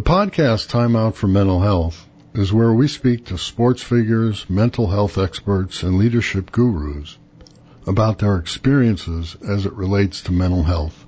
[0.00, 4.86] The podcast Time Out for Mental Health is where we speak to sports figures, mental
[4.86, 7.18] health experts, and leadership gurus
[7.86, 11.04] about their experiences as it relates to mental health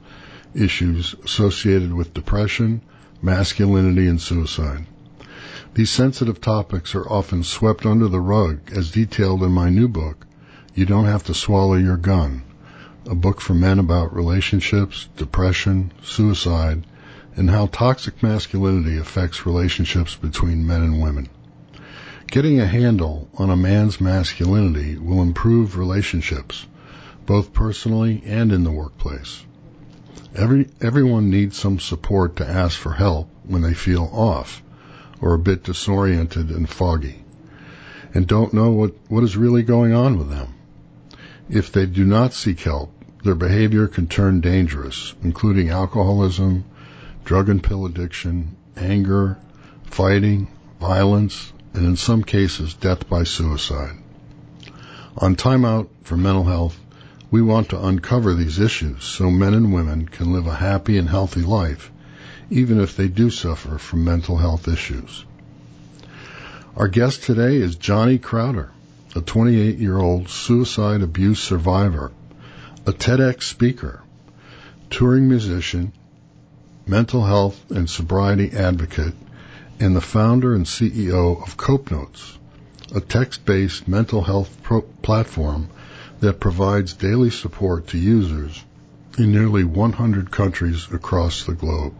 [0.54, 2.82] issues associated with depression,
[3.22, 4.84] masculinity, and suicide.
[5.72, 10.26] These sensitive topics are often swept under the rug as detailed in my new book,
[10.74, 12.42] You Don't Have to Swallow Your Gun,
[13.06, 16.84] a book for men about relationships, depression, suicide,
[17.36, 21.28] and how toxic masculinity affects relationships between men and women.
[22.26, 26.66] Getting a handle on a man's masculinity will improve relationships,
[27.26, 29.44] both personally and in the workplace.
[30.34, 34.62] Every, everyone needs some support to ask for help when they feel off
[35.20, 37.22] or a bit disoriented and foggy
[38.14, 40.54] and don't know what, what is really going on with them.
[41.48, 42.92] If they do not seek help,
[43.24, 46.64] their behavior can turn dangerous, including alcoholism,
[47.24, 49.38] drug and pill addiction, anger,
[49.84, 50.48] fighting,
[50.80, 53.96] violence, and in some cases, death by suicide.
[55.16, 56.78] On Time Out for Mental Health,
[57.30, 61.08] we want to uncover these issues so men and women can live a happy and
[61.08, 61.90] healthy life,
[62.50, 65.24] even if they do suffer from mental health issues.
[66.76, 68.70] Our guest today is Johnny Crowder,
[69.14, 72.12] a 28 year old suicide abuse survivor,
[72.86, 74.02] a TEDx speaker,
[74.90, 75.92] touring musician,
[76.86, 79.14] mental health and sobriety advocate,
[79.78, 82.38] and the founder and CEO of Cope Notes,
[82.94, 85.68] a text-based mental health pro- platform
[86.20, 88.64] that provides daily support to users
[89.18, 91.94] in nearly 100 countries across the globe.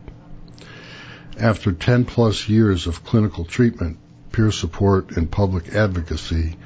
[1.38, 3.98] After 10 plus years of clinical treatment,
[4.32, 6.56] peer support, and public advocacy,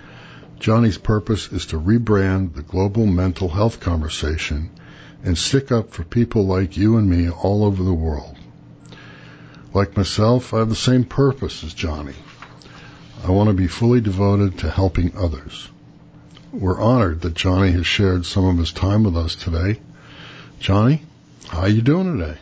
[0.58, 4.70] Johnny's purpose is to rebrand the global mental health conversation
[5.26, 8.36] and stick up for people like you and me all over the world.
[9.74, 12.14] Like myself, I have the same purpose as Johnny.
[13.24, 15.68] I want to be fully devoted to helping others.
[16.52, 19.80] We're honored that Johnny has shared some of his time with us today.
[20.60, 21.02] Johnny,
[21.48, 22.38] how are you doing today?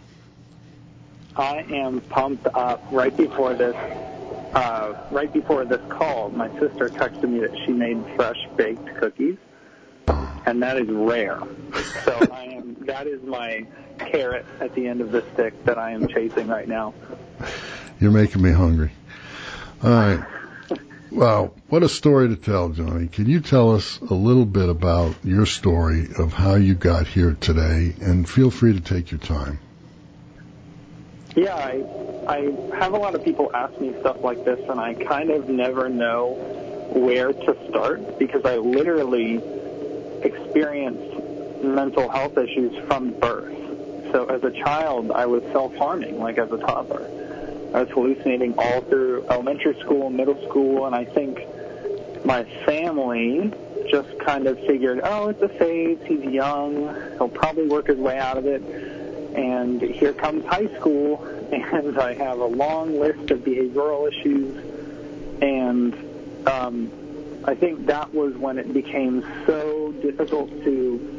[1.34, 3.74] I am pumped up right before this
[4.54, 9.36] uh, right before this call, my sister texted me that she made fresh baked cookies
[10.46, 11.40] and that is rare.
[12.04, 13.66] So I am that is my
[13.98, 16.94] carrot at the end of the stick that I am chasing right now.
[18.00, 18.90] You're making me hungry.
[19.82, 20.24] All right.
[21.10, 23.06] Wow, what a story to tell, Johnny.
[23.06, 27.36] Can you tell us a little bit about your story of how you got here
[27.40, 27.94] today?
[28.00, 29.60] And feel free to take your time.
[31.36, 31.84] Yeah, I,
[32.26, 35.48] I have a lot of people ask me stuff like this, and I kind of
[35.48, 36.34] never know
[36.92, 39.40] where to start because I literally
[40.22, 41.13] experienced
[41.64, 43.52] mental health issues from birth.
[44.12, 47.10] So as a child, I was self-harming, like as a toddler.
[47.74, 51.40] I was hallucinating all through elementary school, middle school, and I think
[52.24, 53.52] my family
[53.90, 55.98] just kind of figured, oh, it's a phase.
[56.06, 56.94] He's young.
[57.18, 58.62] He'll probably work his way out of it.
[59.34, 65.42] And here comes high school, and I have a long list of behavioral issues.
[65.42, 66.90] And um,
[67.44, 71.13] I think that was when it became so difficult to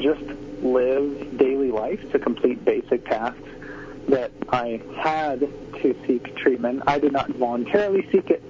[0.00, 0.22] just
[0.62, 3.48] live daily life, to complete basic tasks,
[4.08, 6.82] that I had to seek treatment.
[6.86, 8.42] I did not voluntarily seek it.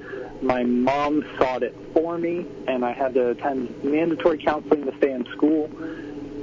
[0.42, 5.12] My mom sought it for me, and I had to attend mandatory counseling to stay
[5.12, 5.68] in school.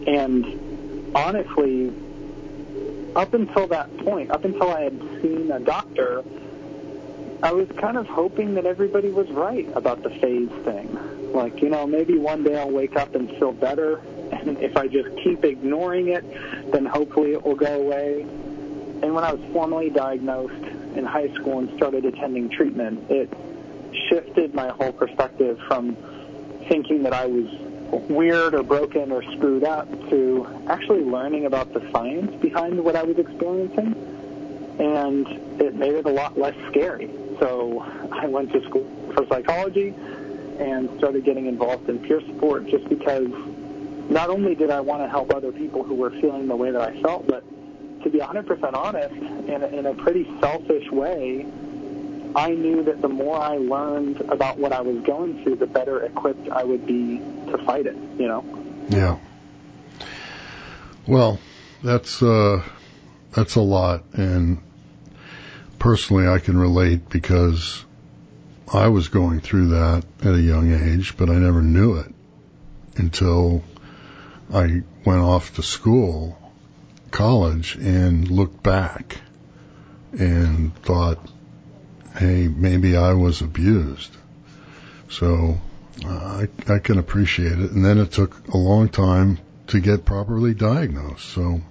[0.06, 1.94] And honestly,
[3.16, 6.24] up until that point, up until I had seen a doctor,
[7.42, 11.32] I was kind of hoping that everybody was right about the phase thing.
[11.32, 14.02] Like, you know, maybe one day I'll wake up and feel better,
[14.32, 16.24] and if I just keep ignoring it,
[16.72, 18.22] then hopefully it will go away.
[18.22, 20.54] And when I was formally diagnosed
[20.96, 23.32] in high school and started attending treatment, it
[24.10, 25.96] shifted my whole perspective from
[26.68, 27.46] thinking that I was
[28.10, 33.04] weird or broken or screwed up to actually learning about the science behind what I
[33.04, 33.96] was experiencing.
[34.80, 35.28] And
[35.62, 37.10] it made it a lot less scary.
[37.40, 37.82] So
[38.12, 39.94] I went to school for psychology
[40.60, 43.28] and started getting involved in peer support just because
[44.10, 46.82] not only did I want to help other people who were feeling the way that
[46.82, 47.44] I felt, but
[48.04, 51.46] to be 100% honest, in a, in a pretty selfish way,
[52.36, 56.04] I knew that the more I learned about what I was going through, the better
[56.04, 57.18] equipped I would be
[57.52, 58.44] to fight it, you know?
[58.90, 59.18] Yeah.
[61.08, 61.40] Well,
[61.82, 62.62] that's, uh,
[63.32, 64.04] that's a lot.
[64.14, 64.62] And
[65.80, 67.86] personally, I can relate because
[68.72, 72.14] I was going through that at a young age, but I never knew it
[72.98, 73.64] until
[74.54, 76.38] I went off to school,
[77.12, 79.18] college, and looked back
[80.18, 81.20] and thought,
[82.18, 84.16] hey, maybe I was abused.
[85.10, 85.60] So
[86.06, 87.72] uh, I, I can appreciate it.
[87.72, 91.26] And then it took a long time to get properly diagnosed.
[91.26, 91.62] So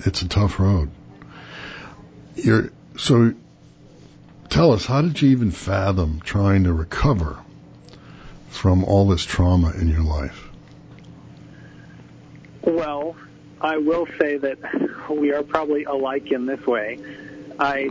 [0.00, 0.90] it's a tough road.
[2.36, 3.34] You're, so
[4.48, 7.38] tell us, how did you even fathom trying to recover
[8.48, 10.43] from all this trauma in your life?
[12.66, 13.16] Well,
[13.60, 14.58] I will say that
[15.10, 16.98] we are probably alike in this way.
[17.58, 17.90] I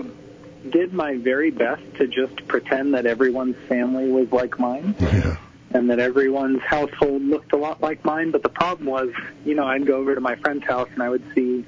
[0.69, 4.95] did my very best to just pretend that everyone's family was like mine.
[4.99, 5.37] Yeah.
[5.71, 9.09] And that everyone's household looked a lot like mine, but the problem was,
[9.43, 11.65] you know, I'd go over to my friend's house and I would see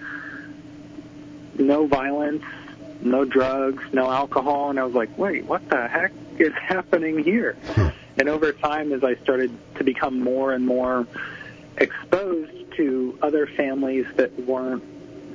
[1.58, 2.44] no violence,
[3.02, 7.58] no drugs, no alcohol, and I was like, wait, what the heck is happening here?
[8.18, 11.08] And over time, as I started to become more and more
[11.78, 14.84] exposed to other families that weren't,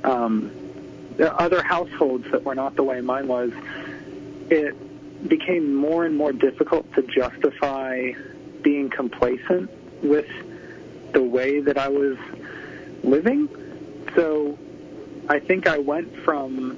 [0.03, 0.51] um,
[1.19, 3.51] other households that were not the way mine was,
[4.49, 4.75] it
[5.27, 8.11] became more and more difficult to justify
[8.61, 9.69] being complacent
[10.03, 10.27] with
[11.13, 12.17] the way that I was
[13.03, 13.49] living.
[14.15, 14.57] So
[15.29, 16.77] I think I went from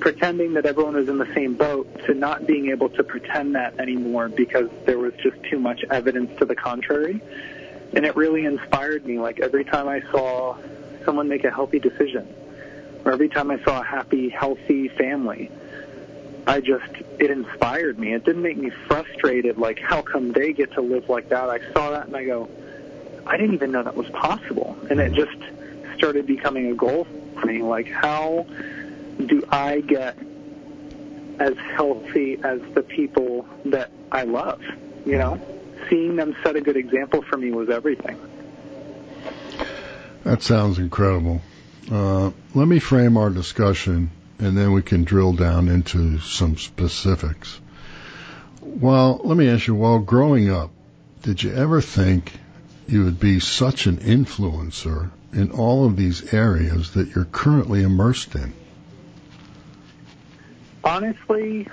[0.00, 3.78] pretending that everyone was in the same boat to not being able to pretend that
[3.78, 7.20] anymore because there was just too much evidence to the contrary.
[7.94, 9.18] And it really inspired me.
[9.18, 10.56] Like every time I saw
[11.04, 12.32] someone make a healthy decision,
[13.04, 15.50] or every time I saw a happy, healthy family,
[16.46, 18.14] I just, it inspired me.
[18.14, 21.48] It didn't make me frustrated, like, how come they get to live like that?
[21.48, 22.48] I saw that and I go,
[23.26, 24.76] I didn't even know that was possible.
[24.90, 25.36] And it just
[25.96, 27.06] started becoming a goal
[27.40, 27.62] for me.
[27.62, 28.46] Like, how
[29.24, 30.16] do I get
[31.38, 34.60] as healthy as the people that I love?
[35.06, 35.40] You know,
[35.92, 38.18] seeing them set a good example for me was everything.
[40.24, 41.42] That sounds incredible.
[41.90, 47.60] Uh, let me frame our discussion and then we can drill down into some specifics.
[48.62, 50.70] Well, let me ask you, while growing up,
[51.22, 52.32] did you ever think
[52.88, 58.34] you would be such an influencer in all of these areas that you're currently immersed
[58.34, 58.54] in?
[60.82, 61.68] Honestly,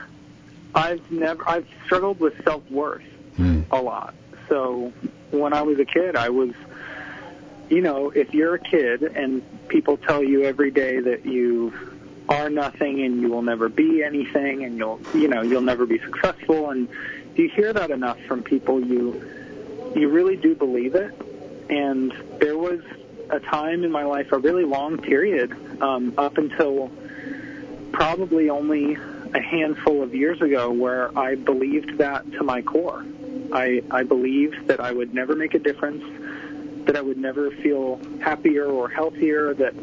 [0.76, 3.02] I've never I've struggled with self-worth
[3.40, 3.62] Hmm.
[3.72, 4.14] a lot.
[4.50, 4.92] So
[5.32, 6.52] when I was a kid, I was
[7.70, 11.72] you know, if you're a kid and people tell you every day that you
[12.28, 16.00] are nothing and you will never be anything and you'll you know, you'll never be
[16.00, 16.90] successful and
[17.36, 19.24] you hear that enough from people you
[19.96, 21.14] you really do believe it.
[21.70, 22.82] And there was
[23.30, 26.92] a time in my life, a really long period, um, up until
[27.94, 28.96] probably only
[29.34, 33.06] a handful of years ago, where I believed that to my core.
[33.52, 36.04] I, I believed that I would never make a difference,
[36.86, 39.74] that I would never feel happier or healthier, that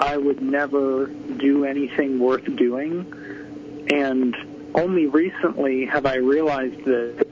[0.00, 3.86] I would never do anything worth doing.
[3.92, 4.36] And
[4.74, 7.26] only recently have I realized that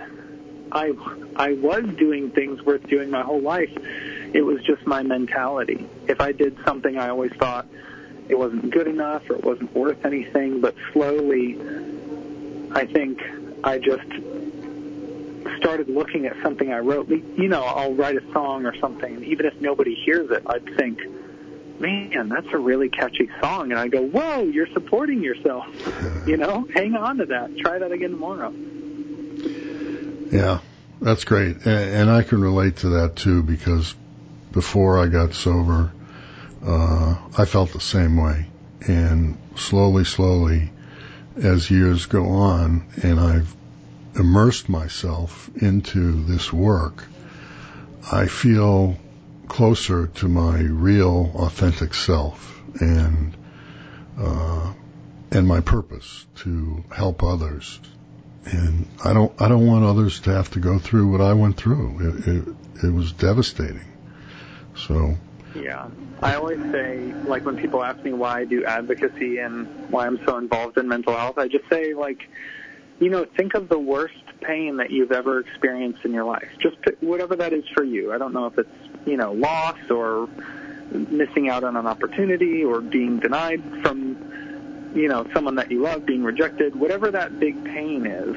[0.72, 0.92] I
[1.36, 3.70] I was doing things worth doing my whole life.
[4.34, 5.86] It was just my mentality.
[6.08, 7.66] If I did something, I always thought
[8.28, 10.60] it wasn't good enough or it wasn't worth anything.
[10.60, 11.58] But slowly,
[12.72, 13.22] I think
[13.64, 14.08] I just
[15.56, 17.08] started looking at something I wrote.
[17.08, 20.64] You know, I'll write a song or something, and even if nobody hears it, I'd
[20.76, 21.00] think,
[21.80, 23.70] man, that's a really catchy song.
[23.70, 25.66] And I go, whoa, you're supporting yourself.
[26.26, 27.56] You know, hang on to that.
[27.58, 28.52] Try that again tomorrow.
[30.30, 30.60] Yeah,
[31.00, 31.64] that's great.
[31.64, 33.94] And, I can relate to that too because
[34.52, 35.92] before I got sober,
[36.64, 38.46] uh, I felt the same way.
[38.86, 40.70] And slowly, slowly,
[41.36, 43.54] as years go on and I've
[44.18, 47.04] immersed myself into this work,
[48.10, 48.96] I feel
[49.48, 53.36] closer to my real authentic self and,
[54.18, 54.72] uh,
[55.30, 57.80] and my purpose to help others.
[58.44, 61.56] And I don't, I don't want others to have to go through what I went
[61.56, 62.08] through.
[62.08, 62.54] It, it,
[62.86, 63.84] it was devastating.
[64.76, 65.16] So,
[65.54, 65.88] Yeah.
[66.22, 70.18] I always say, like, when people ask me why I do advocacy and why I'm
[70.24, 72.28] so involved in mental health, I just say, like,
[73.00, 76.48] you know, think of the worst pain that you've ever experienced in your life.
[76.58, 78.12] Just whatever that is for you.
[78.12, 80.28] I don't know if it's, you know, loss or
[80.90, 86.06] missing out on an opportunity or being denied from, you know, someone that you love,
[86.06, 88.36] being rejected, whatever that big pain is.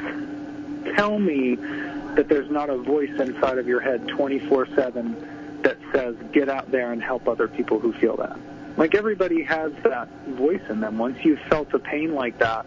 [0.95, 6.49] Tell me that there's not a voice inside of your head 24/7 that says get
[6.49, 8.37] out there and help other people who feel that.
[8.77, 10.97] Like everybody has that voice in them.
[10.97, 12.65] Once you've felt a pain like that,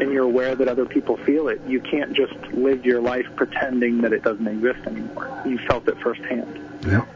[0.00, 4.02] and you're aware that other people feel it, you can't just live your life pretending
[4.02, 5.42] that it doesn't exist anymore.
[5.46, 6.60] You felt it firsthand.
[6.86, 7.06] Yeah.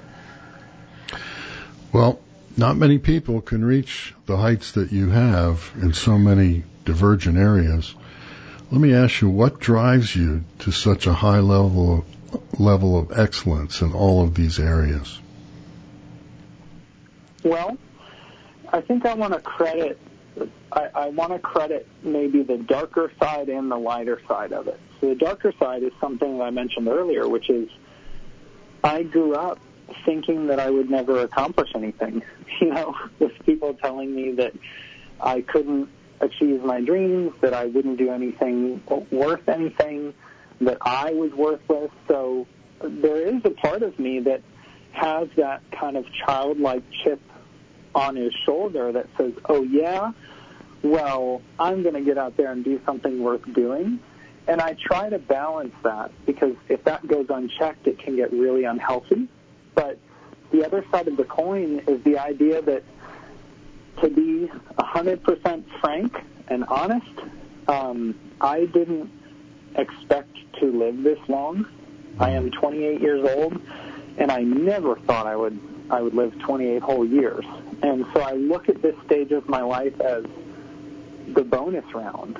[1.92, 2.20] Well,
[2.56, 7.94] not many people can reach the heights that you have in so many divergent areas.
[8.70, 13.16] Let me ask you, what drives you to such a high level of, level of
[13.16, 15.18] excellence in all of these areas?
[17.44, 17.78] Well,
[18.72, 19.98] I think I want to credit
[20.72, 24.78] I, I want to credit maybe the darker side and the lighter side of it.
[25.00, 27.68] So the darker side is something that I mentioned earlier, which is
[28.84, 29.58] I grew up
[30.04, 32.22] thinking that I would never accomplish anything.
[32.58, 34.54] You know, with people telling me that
[35.20, 35.90] I couldn't
[36.20, 40.14] achieve my dreams, that I wouldn't do anything worth anything,
[40.62, 41.90] that I was worthless.
[42.08, 42.46] So
[42.80, 44.42] there is a part of me that
[44.92, 47.20] has that kind of childlike chip
[47.96, 50.12] on his shoulder that says, oh yeah,
[50.82, 53.98] well, I'm going to get out there and do something worth doing.
[54.46, 58.64] And I try to balance that because if that goes unchecked, it can get really
[58.64, 59.28] unhealthy.
[59.74, 59.98] But
[60.52, 62.84] the other side of the coin is the idea that
[64.02, 67.06] to be 100% frank and honest,
[67.66, 69.10] um, I didn't
[69.74, 71.66] expect to live this long.
[72.20, 73.60] I am 28 years old,
[74.18, 75.58] and I never thought I would
[75.90, 77.44] I would live 28 whole years.
[77.82, 80.24] And so I look at this stage of my life as
[81.28, 82.38] the bonus round.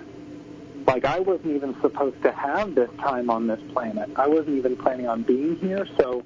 [0.86, 4.10] Like I wasn't even supposed to have this time on this planet.
[4.16, 5.86] I wasn't even planning on being here.
[5.98, 6.24] So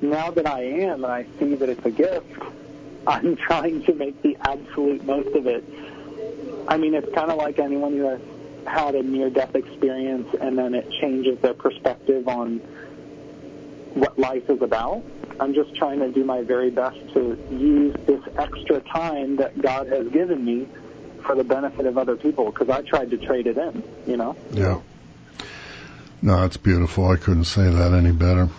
[0.00, 2.26] now that I am and I see that it's a gift,
[3.06, 5.64] I'm trying to make the absolute most of it.
[6.68, 8.20] I mean, it's kind of like anyone who has
[8.66, 12.58] had a near-death experience and then it changes their perspective on
[13.94, 15.02] what life is about.
[15.40, 19.88] I'm just trying to do my very best to use this extra time that God
[19.88, 20.68] has given me
[21.24, 24.36] for the benefit of other people because I tried to trade it in, you know?
[24.52, 24.80] Yeah.
[26.20, 27.08] No, it's beautiful.
[27.08, 28.50] I couldn't say that any better.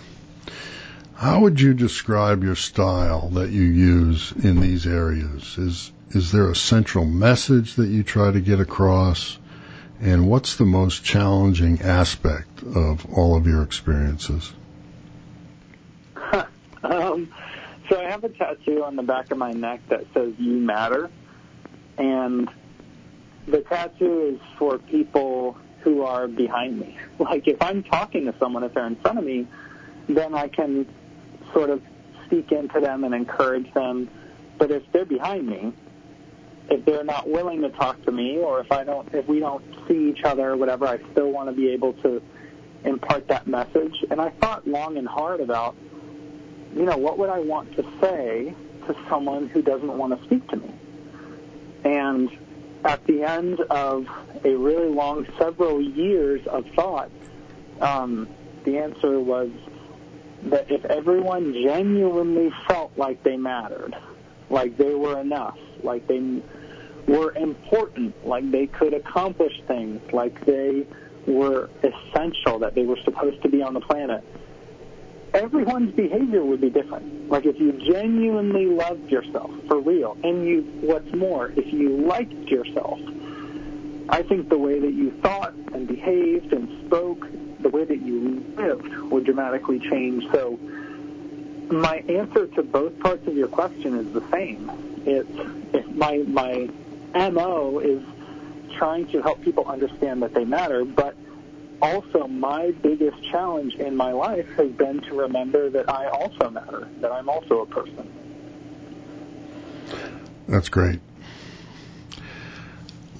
[1.13, 5.55] How would you describe your style that you use in these areas?
[5.59, 9.37] Is is there a central message that you try to get across?
[10.01, 14.51] And what's the most challenging aspect of all of your experiences?
[17.11, 17.33] Um,
[17.89, 21.09] so I have a tattoo on the back of my neck that says "You Matter,"
[21.97, 22.49] and
[23.47, 26.97] the tattoo is for people who are behind me.
[27.19, 29.47] Like if I'm talking to someone, if they're in front of me,
[30.09, 30.87] then I can
[31.53, 31.81] sort of
[32.25, 34.09] speak into them and encourage them.
[34.57, 35.71] But if they're behind me,
[36.69, 39.63] if they're not willing to talk to me, or if I don't, if we don't
[39.87, 42.21] see each other or whatever, I still want to be able to
[42.83, 44.03] impart that message.
[44.09, 45.75] And I thought long and hard about,
[46.75, 48.53] you know, what would I want to say
[48.87, 50.71] to someone who doesn't want to speak to me?
[51.83, 52.29] And
[52.83, 54.07] at the end of
[54.43, 57.11] a really long, several years of thought,
[57.79, 58.27] um,
[58.63, 59.49] the answer was
[60.43, 63.95] that if everyone genuinely felt like they mattered,
[64.49, 66.41] like they were enough, like they
[67.07, 70.85] were important, like they could accomplish things, like they
[71.27, 74.23] were essential, that they were supposed to be on the planet,
[75.33, 77.29] everyone's behavior would be different.
[77.29, 82.49] Like if you genuinely loved yourself for real, and you, what's more, if you liked
[82.49, 82.99] yourself,
[84.09, 87.27] I think the way that you thought and behaved and spoke,
[87.61, 90.29] the way that you lived would dramatically change.
[90.31, 90.59] So
[91.69, 94.69] my answer to both parts of your question is the same.
[95.05, 96.69] It's, my my
[97.29, 98.03] mo is
[98.77, 101.15] trying to help people understand that they matter, but
[101.81, 106.87] also my biggest challenge in my life has been to remember that I also matter,
[107.01, 108.09] that I'm also a person.
[110.47, 110.99] That's great.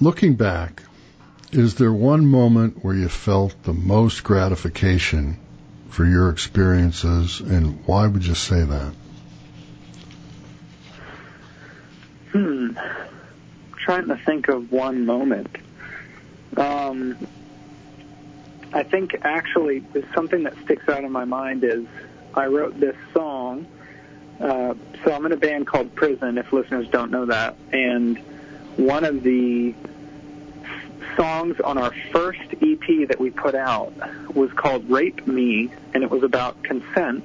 [0.00, 0.82] Looking back,
[1.52, 5.38] is there one moment where you felt the most gratification
[5.90, 8.94] for your experiences, and why would you say that?
[12.32, 12.70] Hmm.
[13.76, 15.54] trying to think of one moment.
[16.56, 17.18] Um,
[18.72, 21.86] I think actually something that sticks out in my mind is
[22.34, 23.66] I wrote this song.
[24.40, 24.74] Uh,
[25.04, 28.18] so I'm in a band called Prison, if listeners don't know that, and
[28.76, 29.74] one of the
[31.16, 33.92] songs on our first EP that we put out
[34.34, 37.24] was called Rape Me, and it was about consent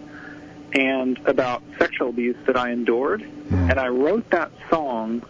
[0.74, 3.22] and about sexual abuse that I endured.
[3.22, 3.72] Mm.
[3.72, 5.24] And I wrote that song,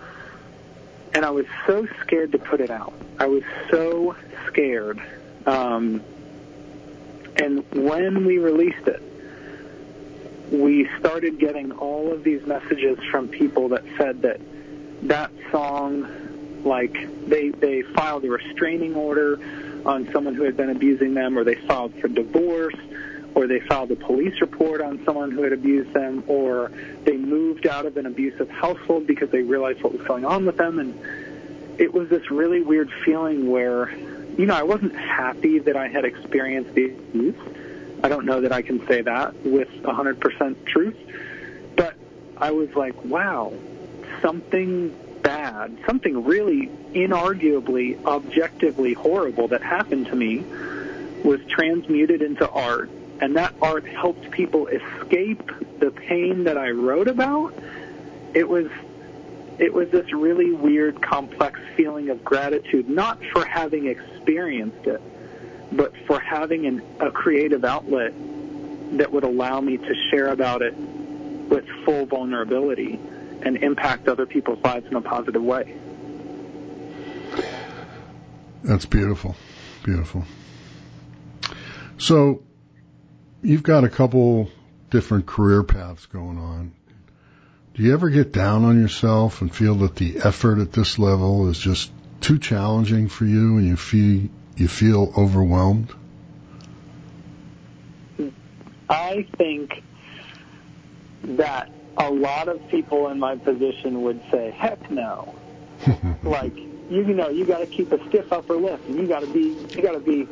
[1.14, 2.94] and I was so scared to put it out.
[3.20, 4.16] I was so
[4.48, 5.00] scared.
[5.48, 6.04] Um,
[7.38, 9.02] and when we released it,
[10.52, 14.40] we started getting all of these messages from people that said that
[15.04, 16.96] that song, like
[17.28, 19.40] they they filed a restraining order
[19.86, 22.76] on someone who had been abusing them, or they filed for divorce,
[23.36, 26.72] or they filed a police report on someone who had abused them, or
[27.04, 30.58] they moved out of an abusive household because they realized what was going on with
[30.58, 31.00] them, and
[31.80, 33.96] it was this really weird feeling where,
[34.38, 37.36] you know, I wasn't happy that I had experienced the abuse.
[38.04, 40.96] I don't know that I can say that with 100% truth,
[41.76, 41.96] but
[42.38, 43.52] I was like, wow,
[44.22, 50.46] something bad, something really inarguably, objectively horrible that happened to me
[51.24, 57.08] was transmuted into art, and that art helped people escape the pain that I wrote
[57.08, 57.54] about.
[58.36, 58.68] It was
[59.60, 65.02] it was this really weird, complex feeling of gratitude, not for having experienced it,
[65.72, 68.14] but for having an, a creative outlet
[68.98, 73.00] that would allow me to share about it with full vulnerability
[73.42, 75.76] and impact other people's lives in a positive way.
[78.64, 79.36] That's beautiful.
[79.84, 80.26] Beautiful.
[81.98, 82.44] So,
[83.42, 84.50] you've got a couple
[84.90, 86.74] different career paths going on.
[87.78, 91.48] Do you ever get down on yourself and feel that the effort at this level
[91.48, 91.92] is just
[92.22, 95.94] too challenging for you and you feel you feel overwhelmed?
[98.90, 99.84] I think
[101.24, 105.36] that a lot of people in my position would say, "Heck no!"
[106.24, 106.58] like
[106.90, 109.56] you, know, you got to keep a stiff upper lip, and you got to be,
[109.76, 110.28] you got to be,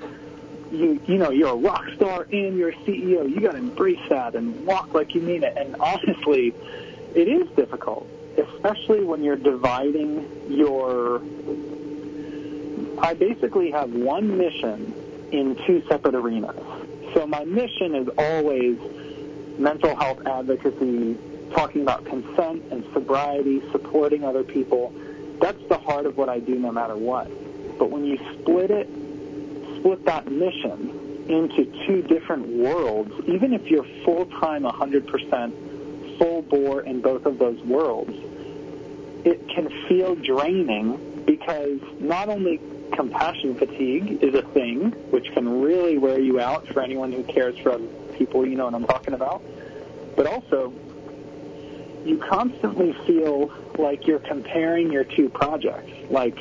[0.71, 3.29] you, you know, you're a rock star and you're a CEO.
[3.29, 5.53] You got to embrace that and walk like you mean it.
[5.55, 6.55] And honestly,
[7.15, 8.07] it is difficult,
[8.37, 11.21] especially when you're dividing your.
[12.99, 14.93] I basically have one mission
[15.31, 16.55] in two separate arenas.
[17.13, 18.77] So my mission is always
[19.57, 21.17] mental health advocacy,
[21.51, 24.93] talking about consent and sobriety, supporting other people.
[25.39, 27.29] That's the heart of what I do no matter what.
[27.77, 28.87] But when you split it,
[29.79, 35.64] split that mission into two different worlds, even if you're full-time 100%
[36.49, 38.13] bore in both of those worlds,
[39.25, 42.59] it can feel draining because not only
[42.93, 47.57] compassion fatigue is a thing, which can really wear you out for anyone who cares
[47.59, 49.41] for other people, you know what I'm talking about,
[50.15, 50.71] but also
[52.05, 55.91] you constantly feel like you're comparing your two projects.
[56.11, 56.37] Like,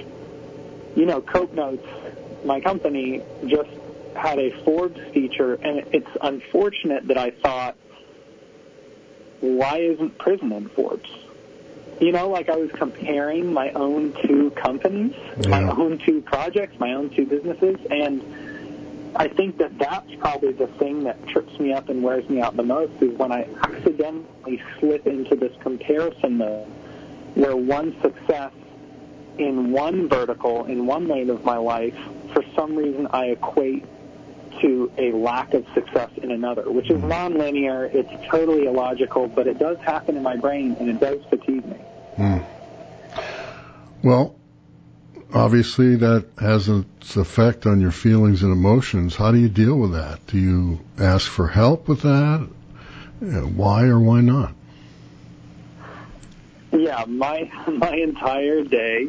[0.95, 1.87] you know, Cope Notes,
[2.45, 3.71] my company, just
[4.15, 7.77] had a Forbes feature, and it's unfortunate that I thought,
[9.45, 11.11] why isn't prison in Forbes?
[12.01, 15.15] You know, like I was comparing my own two companies,
[15.47, 18.23] my own two projects, my own two businesses, and
[19.17, 22.57] I think that that's probably the thing that trips me up and wears me out
[22.57, 26.67] the most is when I accidentally slip into this comparison mode
[27.35, 28.53] where one success
[29.39, 31.97] in one vertical, in one lane of my life,
[32.33, 33.85] for some reason I equate
[34.61, 37.93] to a lack of success in another, which is nonlinear.
[37.93, 41.77] It's totally illogical, but it does happen in my brain and it does fatigue me.
[42.17, 42.39] Hmm.
[44.03, 44.37] Well,
[45.33, 49.17] obviously that has its effect on your feelings and emotions.
[49.17, 50.27] How do you deal with that?
[50.27, 52.49] Do you ask for help with that?
[53.23, 54.55] Uh, Why or why not?
[56.73, 59.09] Yeah, my my entire day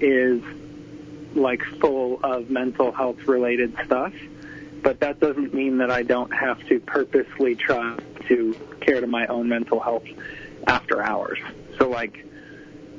[0.00, 0.42] is
[1.34, 4.12] like full of mental health related stuff,
[4.84, 7.96] but that doesn't mean that I don't have to purposely try
[8.28, 10.04] to care to my own mental health
[10.66, 11.38] after hours.
[11.78, 12.24] So like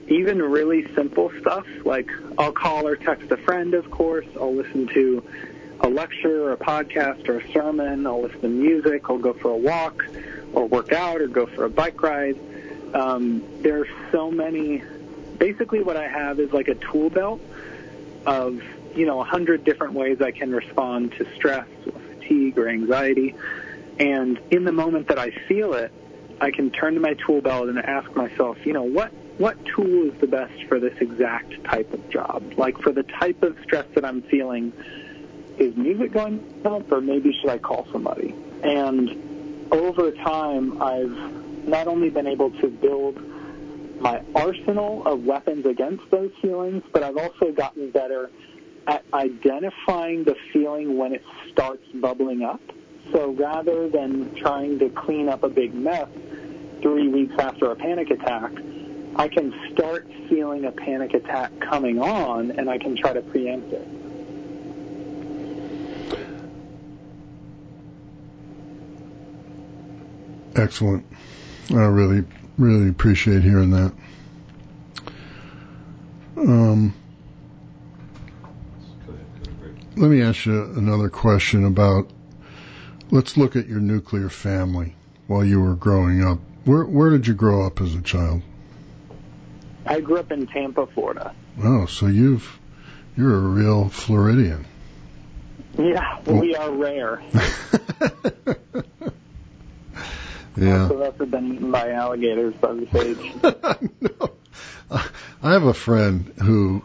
[0.07, 4.25] even really simple stuff like I'll call or text a friend, of course.
[4.35, 5.23] I'll listen to
[5.79, 8.07] a lecture or a podcast or a sermon.
[8.07, 9.03] I'll listen to music.
[9.07, 10.05] I'll go for a walk
[10.53, 12.37] or work out or go for a bike ride.
[12.95, 14.83] Um, there are so many.
[15.37, 17.41] Basically, what I have is like a tool belt
[18.25, 18.61] of
[18.95, 23.35] you know a hundred different ways I can respond to stress, or fatigue, or anxiety.
[23.99, 25.91] And in the moment that I feel it,
[26.41, 30.09] I can turn to my tool belt and ask myself, you know, what what tool
[30.09, 32.53] is the best for this exact type of job?
[32.57, 34.71] Like for the type of stress that I'm feeling,
[35.57, 38.33] is music going to help, or maybe should I call somebody?
[38.63, 43.19] And over time, I've not only been able to build
[43.99, 48.29] my arsenal of weapons against those feelings, but I've also gotten better
[49.13, 52.61] identifying the feeling when it starts bubbling up.
[53.11, 56.07] So rather than trying to clean up a big mess
[56.81, 58.51] three weeks after a panic attack,
[59.15, 63.71] I can start feeling a panic attack coming on and I can try to preempt
[63.71, 63.87] it.
[70.55, 71.05] Excellent.
[71.71, 72.23] I really,
[72.57, 73.93] really appreciate hearing that.
[76.37, 76.93] Um,
[79.97, 82.09] let me ask you another question about.
[83.11, 84.95] Let's look at your nuclear family
[85.27, 86.39] while you were growing up.
[86.65, 88.41] Where where did you grow up as a child?
[89.85, 91.33] I grew up in Tampa, Florida.
[91.63, 92.59] Oh, so you've
[93.15, 94.65] you're a real Floridian.
[95.77, 97.21] Yeah, well, we are rare.
[100.57, 100.87] yeah.
[100.87, 103.33] Most of us have been eaten by alligators by this age.
[104.01, 104.29] no.
[104.89, 106.81] I have a friend who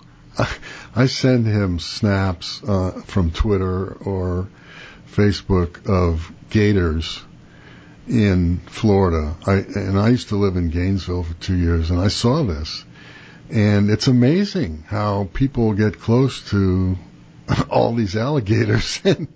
[0.94, 4.48] I send him snaps uh, from Twitter or
[5.12, 7.20] Facebook of gators
[8.08, 9.36] in Florida.
[9.46, 12.84] I and I used to live in Gainesville for two years, and I saw this,
[13.50, 16.96] and it's amazing how people get close to
[17.70, 19.28] all these alligators, and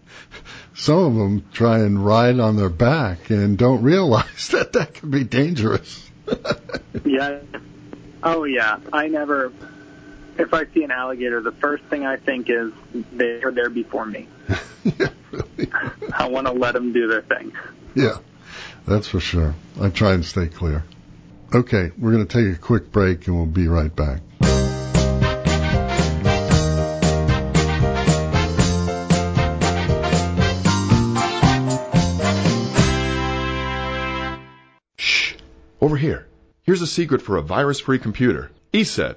[0.74, 5.10] some of them try and ride on their back and don't realize that that can
[5.10, 6.10] be dangerous.
[7.04, 7.38] yeah.
[8.22, 8.78] Oh yeah.
[8.92, 9.52] I never.
[10.36, 12.72] If I see an alligator, the first thing I think is
[13.12, 14.26] they are there before me.
[14.84, 15.70] yeah, really.
[16.12, 17.52] I want to let them do their thing.
[17.94, 18.18] Yeah,
[18.86, 19.54] that's for sure.
[19.80, 20.84] I try and stay clear.
[21.54, 24.22] Okay, we're going to take a quick break and we'll be right back.
[34.96, 35.34] Shh.
[35.80, 36.26] Over here.
[36.64, 38.50] Here's a secret for a virus-free computer.
[38.72, 39.16] ESET.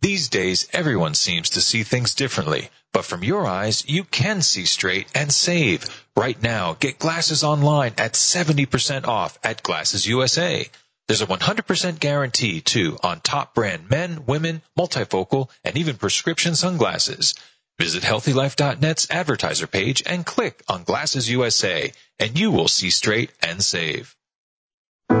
[0.00, 2.70] These days, everyone seems to see things differently.
[2.92, 6.04] But from your eyes, you can see straight and save.
[6.16, 10.70] Right now, get glasses online at 70% off at Glasses USA.
[11.06, 17.34] There's a 100% guarantee, too, on top brand men, women, multifocal, and even prescription sunglasses.
[17.78, 23.62] Visit HealthyLife.net's advertiser page and click on Glasses USA, and you will see straight and
[23.64, 24.14] save.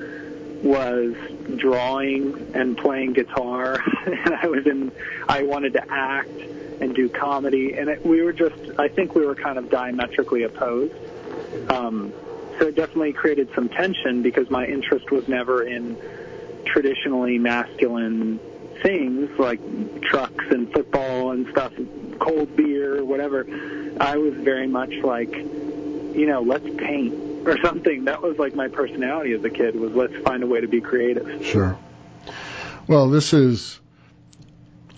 [0.63, 1.15] was
[1.57, 4.93] drawing and playing guitar and I was in
[5.27, 6.29] I wanted to act
[6.81, 10.43] and do comedy and it, we were just I think we were kind of diametrically
[10.43, 10.95] opposed.
[11.71, 12.13] Um
[12.59, 15.97] so it definitely created some tension because my interest was never in
[16.67, 18.39] traditionally masculine
[18.83, 19.61] things like
[20.03, 21.73] trucks and football and stuff,
[22.19, 23.47] cold beer, whatever.
[24.01, 28.05] I was very much like, you know, let's paint or something.
[28.05, 30.81] That was like my personality as a kid was let's find a way to be
[30.81, 31.45] creative.
[31.45, 31.79] Sure.
[32.87, 33.79] Well, this is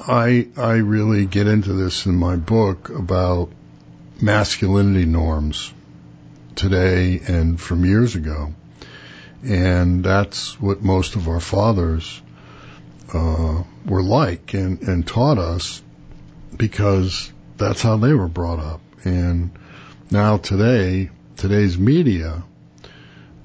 [0.01, 3.51] I I really get into this in my book about
[4.21, 5.73] masculinity norms
[6.55, 8.55] today and from years ago.
[9.45, 12.22] And that's what most of our fathers
[13.13, 15.83] uh, were like and, and taught us
[16.57, 18.81] because that's how they were brought up.
[19.05, 19.51] And
[20.11, 22.43] now today, today's media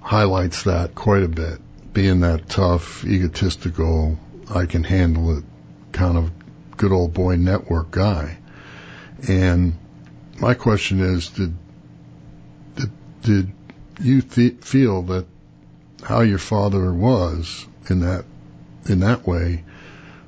[0.01, 1.59] highlights that quite a bit,
[1.93, 4.17] being that tough, egotistical,
[4.53, 5.43] I can handle it
[5.91, 6.31] kind of
[6.77, 8.37] good old boy network guy.
[9.27, 9.73] And
[10.39, 11.55] my question is, did
[12.75, 12.91] did,
[13.21, 13.51] did
[13.99, 15.25] you th- feel that
[16.03, 18.25] how your father was in that
[18.89, 19.63] in that way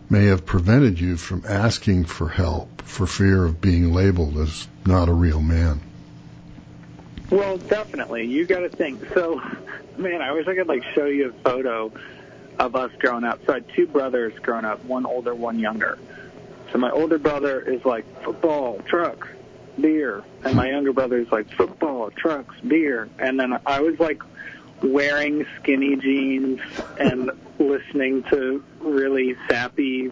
[0.10, 5.08] may have prevented you from asking for help for fear of being labeled as not
[5.08, 5.80] a real man?
[7.30, 8.26] Well, definitely.
[8.26, 9.14] You got to think.
[9.14, 9.40] So,
[9.98, 11.92] man, I wish I could like show you a photo
[12.58, 13.46] of us growing up.
[13.46, 16.00] So I had two brothers growing up, one older, one younger.
[16.72, 19.28] So my older brother is like football, truck,
[19.80, 23.10] beer, and my younger brother is like football, trucks, beer.
[23.20, 24.22] And then I was like
[24.82, 26.60] wearing skinny jeans
[26.98, 30.12] and listening to really sappy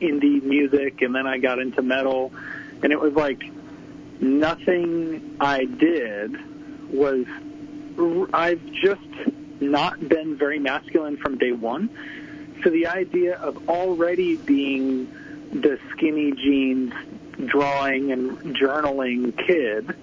[0.00, 2.32] indie music, and then I got into metal,
[2.82, 3.42] and it was like
[4.20, 6.36] nothing I did
[6.90, 7.26] was
[8.32, 9.00] I've just
[9.60, 11.90] not been very masculine from day one.
[12.62, 15.12] So the idea of already being
[15.52, 16.92] the skinny jeans
[17.46, 19.96] drawing and journaling kid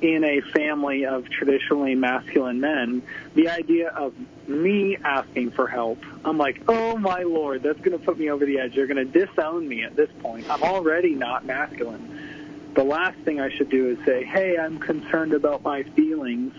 [0.00, 3.02] in a family of traditionally masculine men,
[3.34, 4.14] the idea of
[4.48, 8.44] me asking for help, I'm like, oh my lord, that's going to put me over
[8.44, 8.74] the edge.
[8.74, 10.48] They're going to disown me at this point.
[10.50, 12.72] I'm already not masculine.
[12.74, 16.54] The last thing I should do is say, hey, I'm concerned about my feelings.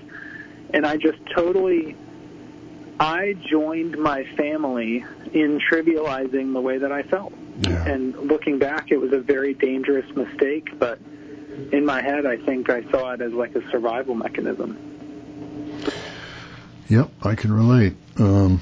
[0.74, 1.96] And I just totally,
[3.00, 7.34] I joined my family in trivializing the way that I felt.
[7.62, 7.86] Yeah.
[7.86, 11.00] And looking back, it was a very dangerous mistake, but
[11.72, 14.78] in my head, I think I saw it as like a survival mechanism.
[16.90, 17.96] Yep, I can relate.
[18.18, 18.62] Um,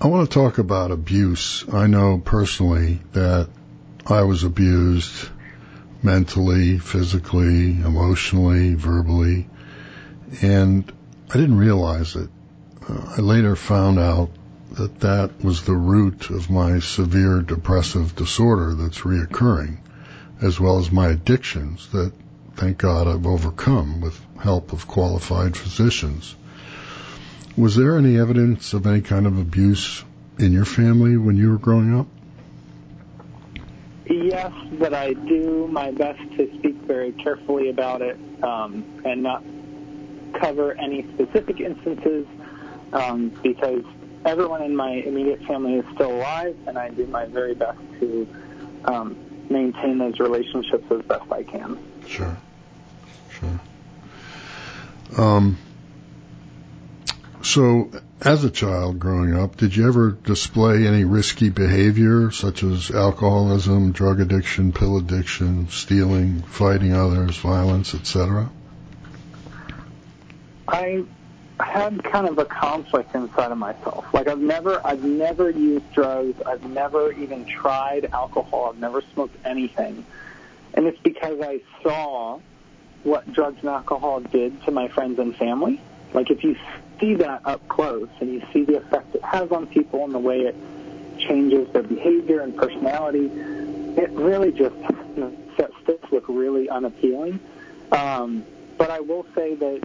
[0.00, 1.64] I want to talk about abuse.
[1.72, 3.48] I know personally that
[4.06, 5.30] I was abused
[6.02, 9.48] mentally, physically, emotionally, verbally,
[10.42, 10.92] and
[11.30, 12.28] I didn't realize it.
[12.88, 14.30] Uh, I later found out
[14.72, 19.78] that that was the root of my severe depressive disorder that's reoccurring,
[20.40, 22.12] as well as my addictions that,
[22.54, 26.36] thank God, I've overcome with help of qualified physicians.
[27.56, 30.04] Was there any evidence of any kind of abuse
[30.38, 32.06] in your family when you were growing up?
[34.08, 39.42] Yes, but I do my best to speak very carefully about it um, and not
[40.34, 42.26] cover any specific instances
[42.92, 43.82] um, because
[44.24, 48.28] everyone in my immediate family is still alive, and I do my very best to
[48.84, 49.16] um,
[49.50, 51.78] maintain those relationships as best I can.
[52.06, 52.36] Sure,
[53.30, 53.60] sure.
[55.16, 55.56] Um,
[57.42, 62.90] so, as a child growing up, did you ever display any risky behavior such as
[62.90, 68.50] alcoholism, drug addiction, pill addiction, stealing, fighting others, violence, etc.?
[70.66, 71.04] I
[71.60, 74.12] had kind of a conflict inside of myself.
[74.12, 76.40] Like I've never, I've never used drugs.
[76.42, 78.70] I've never even tried alcohol.
[78.70, 80.04] I've never smoked anything,
[80.74, 82.40] and it's because I saw
[83.04, 85.80] what drugs and alcohol did to my friends and family.
[86.12, 86.56] Like if you
[87.00, 90.18] see that up close and you see the effect it has on people and the
[90.18, 90.56] way it
[91.18, 93.30] changes their behavior and personality,
[93.96, 97.40] it really just you know, sets things look really unappealing.
[97.92, 98.44] Um,
[98.76, 99.82] but I will say that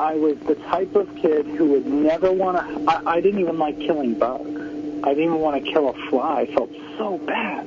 [0.00, 2.90] I was the type of kid who would never want to.
[2.90, 4.48] I, I didn't even like killing bugs.
[5.04, 6.40] I didn't even want to kill a fly.
[6.40, 7.66] I felt so bad.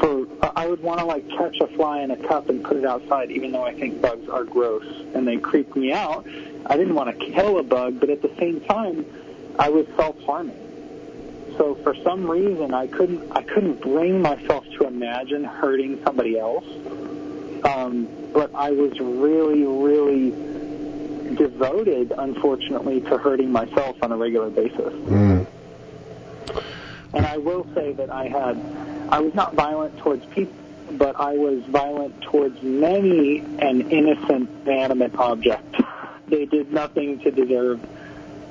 [0.00, 2.84] for I would want to like catch a fly in a cup and put it
[2.84, 6.26] outside, even though I think bugs are gross and they creep me out.
[6.66, 9.06] I didn't want to kill a bug, but at the same time,
[9.56, 11.54] I was self-harming.
[11.58, 16.66] So for some reason, I couldn't I couldn't bring myself to imagine hurting somebody else.
[17.64, 20.55] Um, but I was really, really
[21.34, 24.92] devoted, unfortunately, to hurting myself on a regular basis.
[24.92, 25.46] Mm.
[27.14, 28.60] And I will say that I had,
[29.10, 30.54] I was not violent towards people,
[30.92, 35.76] but I was violent towards many an innocent animate object.
[36.28, 37.78] They did nothing to deserve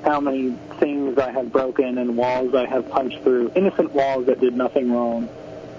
[0.02, 4.40] how many things I have broken and walls I have punched through, innocent walls that
[4.40, 5.28] did nothing wrong.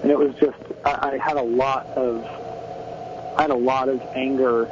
[0.04, 2.24] And it was just, I, I had a lot of,
[3.36, 4.70] I had a lot of anger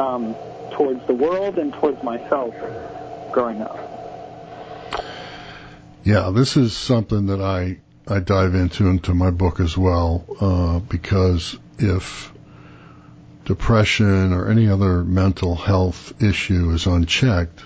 [0.00, 0.34] um,
[0.72, 2.54] towards the world and towards myself
[3.32, 3.96] growing up.
[6.04, 10.78] Yeah, this is something that I I dive into into my book as well uh,
[10.78, 12.32] because if
[13.44, 17.64] depression or any other mental health issue is unchecked,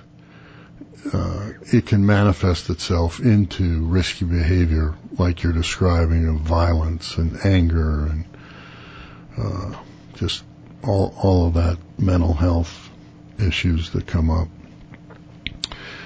[1.12, 8.06] uh, it can manifest itself into risky behavior like you're describing of violence and anger
[8.06, 8.24] and
[9.38, 9.74] uh,
[10.14, 10.44] just
[10.82, 12.89] all all of that mental health
[13.40, 14.48] issues that come up.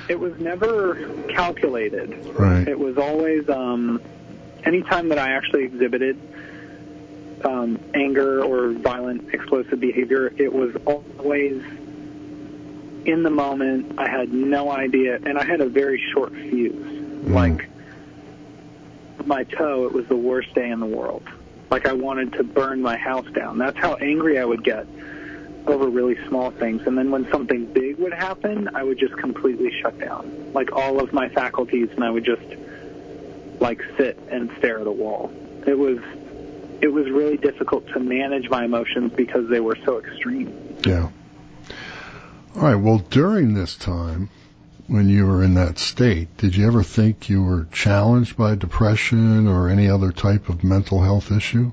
[0.09, 2.27] It was never calculated.
[2.39, 2.69] Right.
[2.69, 4.01] It was always um,
[4.65, 6.21] anytime that I actually exhibited
[7.45, 11.63] um, anger or violent, explosive behavior, it was always
[13.07, 13.99] in the moment.
[13.99, 16.75] I had no idea, and I had a very short fuse.
[16.75, 17.33] Mm.
[17.33, 17.69] Like
[19.27, 21.27] my toe, it was the worst day in the world.
[21.71, 23.59] Like I wanted to burn my house down.
[23.59, 24.87] That's how angry I would get
[25.67, 26.87] over really small things.
[26.87, 30.53] And then when something big would happen, I would just completely shut down.
[30.53, 32.43] Like all of my faculties and I would just
[33.61, 35.33] like sit and stare at a wall.
[35.67, 35.99] It was
[36.81, 40.77] it was really difficult to manage my emotions because they were so extreme.
[40.85, 41.09] Yeah.
[42.57, 42.75] All right.
[42.75, 44.29] Well, during this time,
[44.87, 49.49] when you were in that state, did you ever think you were challenged by depression
[49.49, 51.73] or any other type of mental health issue?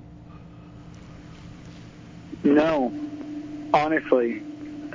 [2.44, 2.94] No,
[3.74, 4.44] honestly,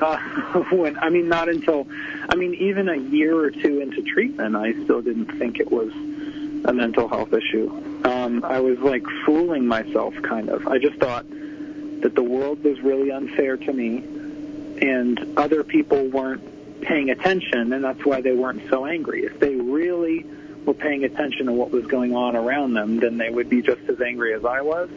[0.01, 0.19] uh,
[0.71, 1.87] when I mean not until
[2.29, 5.93] I mean even a year or two into treatment, I still didn't think it was
[6.65, 7.71] a mental health issue.
[8.05, 10.67] Um, I was like fooling myself, kind of.
[10.67, 11.27] I just thought
[12.03, 13.99] that the world was really unfair to me,
[14.81, 19.25] and other people weren't paying attention, and that's why they weren't so angry.
[19.25, 20.27] If they really
[20.65, 23.83] were paying attention to what was going on around them, then they would be just
[23.89, 24.91] as angry as I was.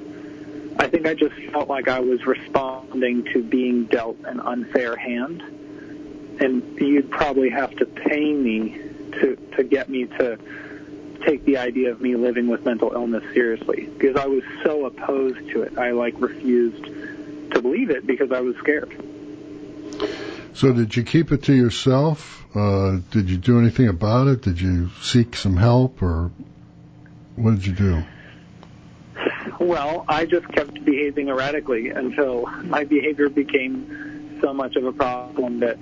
[0.79, 5.41] I think I just felt like I was responding to being dealt an unfair hand,
[6.39, 8.79] and you'd probably have to pay me
[9.11, 10.39] to to get me to
[11.25, 15.49] take the idea of me living with mental illness seriously because I was so opposed
[15.49, 15.77] to it.
[15.77, 18.95] I like refused to believe it because I was scared.
[20.53, 22.45] So did you keep it to yourself?
[22.55, 24.43] Uh, did you do anything about it?
[24.43, 26.31] Did you seek some help or
[27.35, 28.03] what did you do?
[29.59, 35.59] Well, I just kept behaving erratically until my behavior became so much of a problem
[35.59, 35.77] that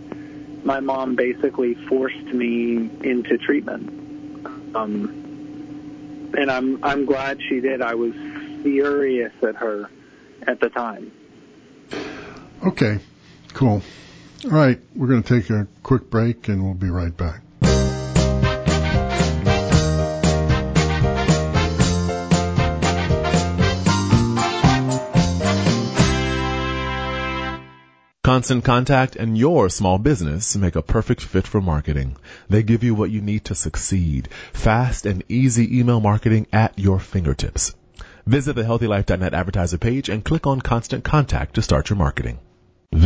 [0.66, 3.88] my mom basically forced me into treatment.
[4.76, 7.82] Um, and I'm I'm glad she did.
[7.82, 8.13] I was
[8.63, 9.90] furious at her
[10.46, 11.12] at the time.
[12.66, 13.00] Okay,
[13.54, 13.82] cool.
[14.46, 17.42] All right, we're going to take a quick break and we'll be right back.
[28.38, 32.15] Constant Contact and your small business make a perfect fit for marketing.
[32.47, 34.30] They give you what you need to succeed.
[34.54, 37.73] Fast and easy email marketing at your fingertips.
[38.28, 42.38] Visit the healthylife.net advertiser page and click on Constant Contact to start your marketing.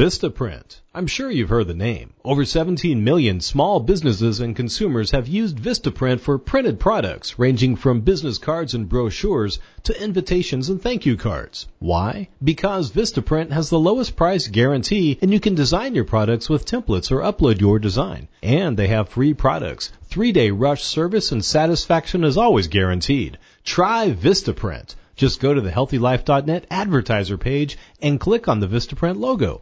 [0.02, 0.80] Vistaprint.
[0.96, 2.14] I'm sure you've heard the name.
[2.24, 8.02] Over 17 million small businesses and consumers have used Vistaprint for printed products ranging from
[8.02, 11.68] business cards and brochures to invitations and thank you cards.
[11.78, 12.30] Why?
[12.44, 17.12] Because Vistaprint has the lowest price guarantee and you can design your products with templates
[17.12, 18.28] or upload your design.
[18.42, 19.92] And they have free products.
[20.06, 23.38] Three day rush service and satisfaction is always guaranteed.
[23.64, 24.96] Try Vistaprint.
[25.16, 29.62] Just go to the healthylife.net advertiser page and click on the Vistaprint logo.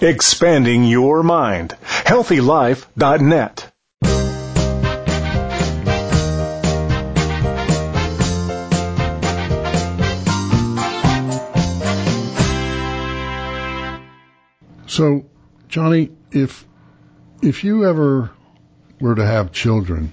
[0.00, 1.74] Expanding your mind.
[1.82, 3.72] HealthyLife.net.
[14.86, 15.26] So,
[15.68, 16.64] Johnny, if
[17.42, 18.30] if you ever
[19.00, 20.12] were to have children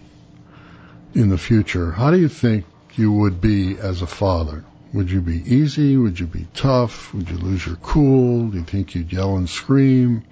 [1.14, 2.66] in the future, how do you think
[2.96, 4.66] you would be as a father?
[4.94, 5.98] Would you be easy?
[5.98, 7.14] Would you be tough?
[7.14, 8.48] Would you lose your cool?
[8.48, 10.24] Do you think you'd yell and scream?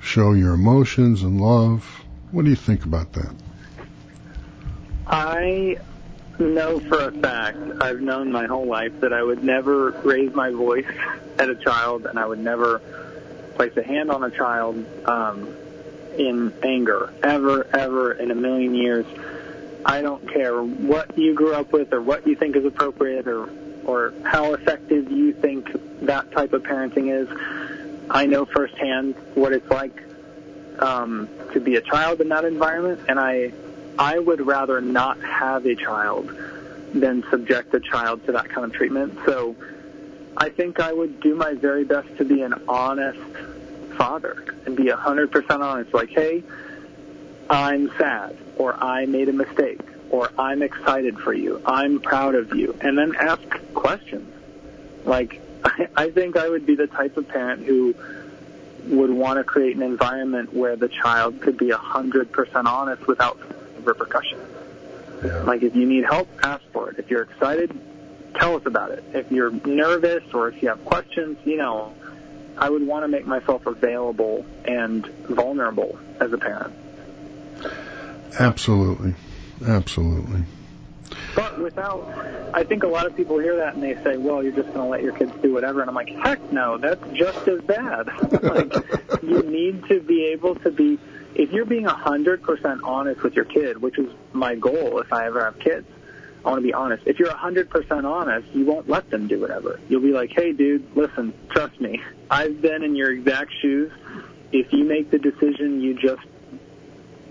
[0.00, 1.84] Show your emotions and love?
[2.32, 3.32] What do you think about that?
[5.06, 5.76] I
[6.40, 10.50] know for a fact, I've known my whole life that I would never raise my
[10.50, 10.86] voice
[11.38, 12.80] at a child and I would never
[13.54, 15.54] place a hand on a child um,
[16.18, 19.06] in anger, ever, ever in a million years.
[19.84, 23.48] I don't care what you grew up with or what you think is appropriate or
[23.84, 25.68] or how effective you think
[26.06, 27.28] that type of parenting is.
[28.08, 30.02] I know firsthand what it's like
[30.78, 33.52] um, to be a child in that environment, and I
[33.98, 36.30] I would rather not have a child
[36.94, 39.18] than subject a child to that kind of treatment.
[39.26, 39.56] So
[40.36, 43.20] I think I would do my very best to be an honest
[43.96, 45.92] father and be 100% honest.
[45.92, 46.42] Like, hey,
[47.52, 52.54] I'm sad, or I made a mistake, or I'm excited for you, I'm proud of
[52.54, 53.42] you, and then ask
[53.74, 54.34] questions.
[55.04, 57.94] Like, I, I think I would be the type of parent who
[58.86, 63.38] would want to create an environment where the child could be 100% honest without
[63.84, 64.40] repercussion.
[65.22, 65.42] Yeah.
[65.42, 66.98] Like, if you need help, ask for it.
[66.98, 67.78] If you're excited,
[68.34, 69.04] tell us about it.
[69.12, 71.92] If you're nervous or if you have questions, you know,
[72.56, 76.74] I would want to make myself available and vulnerable as a parent.
[78.38, 79.14] Absolutely.
[79.66, 80.44] Absolutely.
[81.34, 82.08] But without,
[82.52, 84.80] I think a lot of people hear that and they say, well, you're just going
[84.80, 85.80] to let your kids do whatever.
[85.80, 88.08] And I'm like, heck no, that's just as bad.
[88.42, 88.74] like,
[89.22, 90.98] you need to be able to be,
[91.34, 95.44] if you're being 100% honest with your kid, which is my goal if I ever
[95.44, 95.86] have kids,
[96.44, 97.04] I want to be honest.
[97.06, 99.80] If you're 100% honest, you won't let them do whatever.
[99.88, 102.02] You'll be like, hey, dude, listen, trust me.
[102.30, 103.92] I've been in your exact shoes.
[104.50, 106.22] If you make the decision you just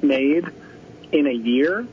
[0.01, 0.45] made
[1.11, 1.87] in a year,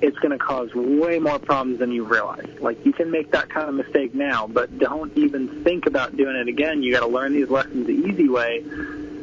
[0.00, 2.48] it's going to cause way more problems than you realize.
[2.60, 6.36] Like, you can make that kind of mistake now, but don't even think about doing
[6.36, 6.82] it again.
[6.82, 8.64] You got to learn these lessons the easy way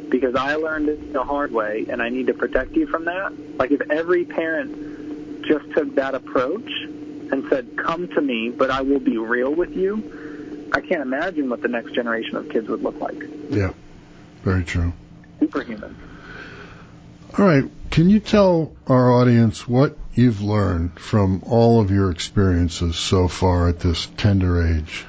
[0.08, 3.58] because I learned it the hard way, and I need to protect you from that.
[3.58, 6.70] Like, if every parent just took that approach,
[7.30, 11.48] and said, Come to me, but I will be real with you, I can't imagine
[11.48, 13.22] what the next generation of kids would look like.
[13.48, 13.72] Yeah.
[14.42, 14.92] Very true.
[15.38, 15.96] Superhuman.
[17.38, 17.64] All right.
[17.90, 23.68] Can you tell our audience what you've learned from all of your experiences so far
[23.68, 25.04] at this tender age?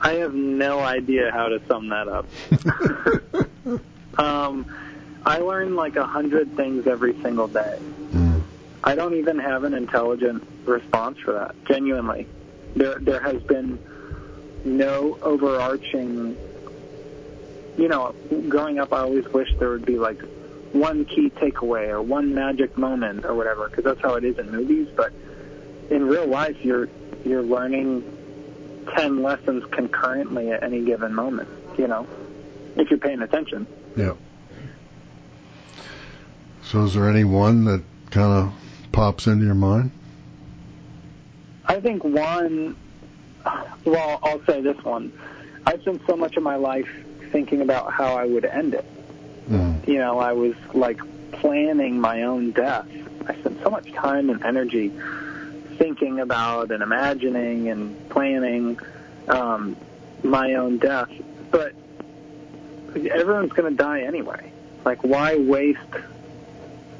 [0.00, 2.26] I have no idea how to sum that up.
[4.18, 4.66] um,
[5.24, 7.78] I learn like a hundred things every single day.
[8.12, 8.42] Mm.
[8.84, 11.56] I don't even have an intelligent response for that.
[11.66, 12.26] Genuinely,
[12.74, 13.78] there there has been
[14.64, 16.36] no overarching.
[17.76, 18.14] You know,
[18.48, 20.20] growing up, I always wished there would be like
[20.72, 24.50] one key takeaway or one magic moment or whatever, because that's how it is in
[24.50, 24.88] movies.
[24.96, 25.12] But
[25.90, 26.88] in real life, you're
[27.24, 28.04] you're learning
[28.94, 31.48] ten lessons concurrently at any given moment.
[31.76, 32.06] You know,
[32.76, 33.66] if you're paying attention.
[33.96, 34.14] Yeah.
[36.62, 38.52] So is there any one that kind of
[38.92, 39.90] pops into your mind?
[41.66, 42.76] I think one,
[43.84, 45.12] well, I'll say this one.
[45.66, 46.88] I spent so much of my life
[47.36, 48.86] thinking about how I would end it.
[49.50, 49.86] Mm.
[49.86, 50.98] You know, I was like
[51.32, 52.86] planning my own death.
[53.28, 54.90] I spent so much time and energy
[55.76, 58.80] thinking about and imagining and planning
[59.28, 59.76] um,
[60.22, 61.10] my own death.
[61.50, 61.74] But
[62.94, 64.50] everyone's going to die anyway.
[64.86, 65.80] Like, why waste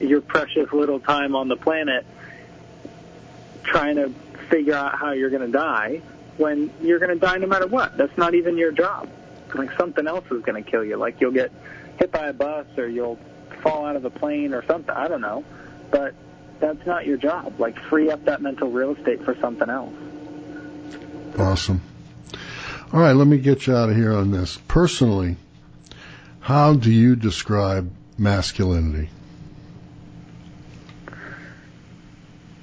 [0.00, 2.04] your precious little time on the planet
[3.62, 4.12] trying to
[4.50, 6.02] figure out how you're going to die
[6.36, 7.96] when you're going to die no matter what.
[7.96, 9.08] That's not even your job.
[9.54, 10.96] Like something else is going to kill you.
[10.96, 11.52] Like you'll get
[11.98, 13.18] hit by a bus or you'll
[13.62, 14.94] fall out of a plane or something.
[14.94, 15.44] I don't know.
[15.90, 16.14] But
[16.60, 17.58] that's not your job.
[17.58, 19.94] Like free up that mental real estate for something else.
[21.38, 21.82] Awesome.
[22.92, 24.58] All right, let me get you out of here on this.
[24.68, 25.36] Personally,
[26.40, 29.10] how do you describe masculinity?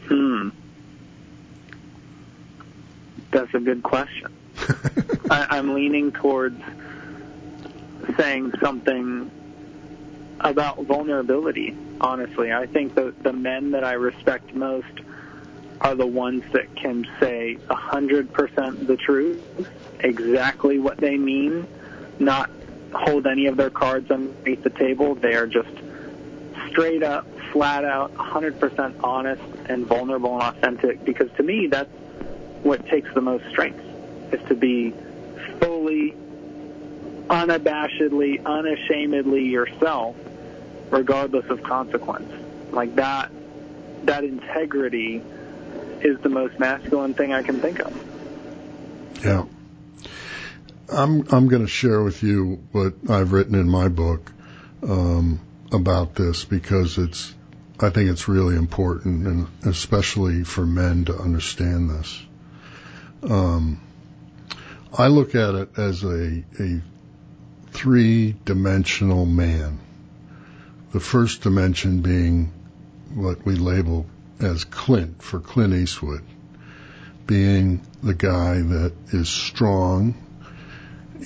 [0.07, 0.49] Hmm.
[3.31, 4.31] That's a good question.
[5.29, 6.61] I, I'm leaning towards
[8.17, 9.31] saying something
[10.39, 11.75] about vulnerability.
[12.01, 14.99] Honestly, I think the the men that I respect most
[15.81, 19.41] are the ones that can say hundred percent the truth,
[19.99, 21.67] exactly what they mean,
[22.19, 22.49] not
[22.93, 25.15] hold any of their cards underneath the table.
[25.15, 25.69] They are just
[26.69, 31.03] straight up, flat out, 100% honest and vulnerable and authentic.
[31.03, 31.89] Because to me, that's
[32.63, 33.83] what takes the most strength,
[34.33, 34.93] is to be
[35.59, 36.15] fully,
[37.29, 40.15] unabashedly, unashamedly yourself,
[40.91, 42.31] regardless of consequence.
[42.71, 43.31] Like that,
[44.05, 45.21] that integrity
[46.01, 47.93] is the most masculine thing I can think of.
[49.23, 49.45] Yeah.
[50.91, 54.31] I'm I'm going to share with you what I've written in my book
[54.83, 55.39] um,
[55.71, 57.33] about this because it's
[57.79, 62.21] I think it's really important and especially for men to understand this.
[63.23, 63.81] Um,
[64.95, 66.81] I look at it as a a
[67.83, 69.77] three dimensional man.
[70.93, 72.49] The first dimension being
[73.13, 74.05] what we label
[74.39, 76.23] as Clint for Clint Eastwood,
[77.27, 80.15] being the guy that is strong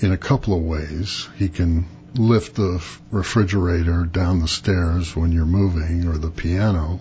[0.02, 1.28] in a couple of ways.
[1.36, 1.86] He can
[2.16, 7.00] lift the refrigerator down the stairs when you're moving or the piano,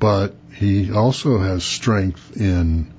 [0.00, 2.92] but he also has strength in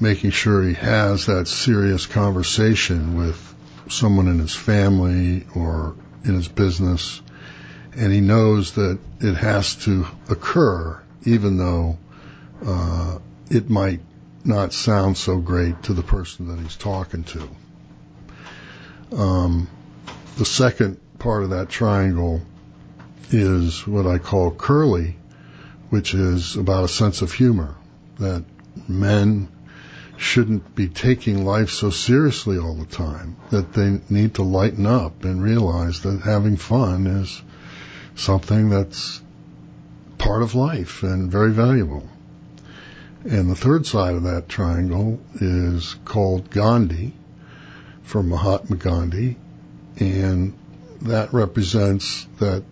[0.00, 3.48] making sure he has that serious conversation with
[3.90, 7.20] someone in his family or in his business
[7.96, 11.98] and he knows that it has to occur even though
[12.64, 13.18] uh,
[13.50, 14.00] it might
[14.44, 17.48] not sound so great to the person that he's talking to.
[19.16, 19.68] Um,
[20.36, 22.40] the second part of that triangle
[23.30, 25.16] is what I call curly,
[25.90, 27.74] which is about a sense of humor
[28.18, 28.44] that
[28.86, 29.48] men
[30.18, 35.24] shouldn't be taking life so seriously all the time, that they need to lighten up
[35.24, 37.42] and realize that having fun is
[38.16, 39.22] something that's
[40.18, 42.06] part of life and very valuable.
[43.24, 47.14] And the third side of that triangle is called Gandhi,
[48.02, 49.36] from Mahatma Gandhi,
[49.98, 50.52] and
[51.02, 52.64] that represents that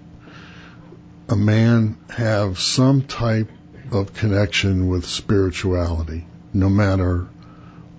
[1.28, 3.50] a man have some type
[3.92, 7.28] of connection with spirituality, no matter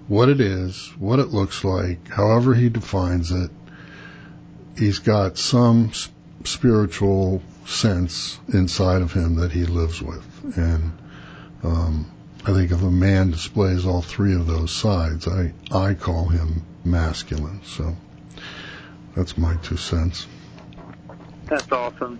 [0.07, 3.51] what it is, what it looks like, however he defines it.
[4.77, 5.91] He's got some
[6.43, 10.97] spiritual sense inside of him that he lives with, and
[11.63, 12.11] um,
[12.45, 16.63] I think if a man displays all three of those sides, I I call him
[16.85, 17.61] masculine.
[17.65, 17.95] So
[19.15, 20.27] that's my two cents.
[21.45, 22.19] That's awesome.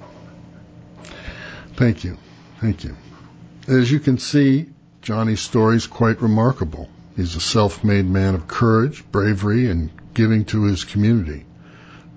[1.76, 2.18] Thank you.
[2.60, 2.98] Thank you.
[3.68, 4.68] As you can see,
[5.02, 6.90] Johnny's story is quite remarkable.
[7.18, 11.46] He's a self-made man of courage, bravery, and giving to his community.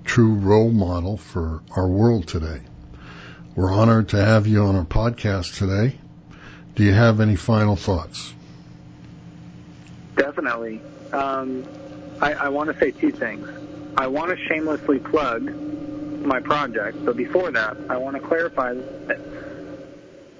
[0.04, 2.60] True role model for our world today.
[3.56, 5.96] We're honored to have you on our podcast today.
[6.74, 8.34] Do you have any final thoughts?
[10.16, 10.82] Definitely.
[11.14, 11.66] Um,
[12.20, 13.48] I, I want to say two things.
[13.96, 15.50] I want to shamelessly plug
[16.24, 19.18] my project, but before that, I want to clarify that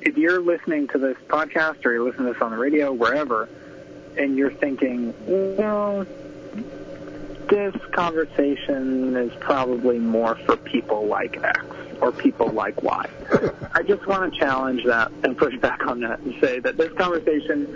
[0.02, 3.48] if you're listening to this podcast or you're listening to this on the radio, wherever,
[4.16, 5.14] and you're thinking,
[5.56, 6.06] well,
[7.48, 11.64] this conversation is probably more for people like X
[12.00, 13.06] or people like Y.
[13.74, 16.92] I just want to challenge that and push back on that and say that this
[16.92, 17.66] conversation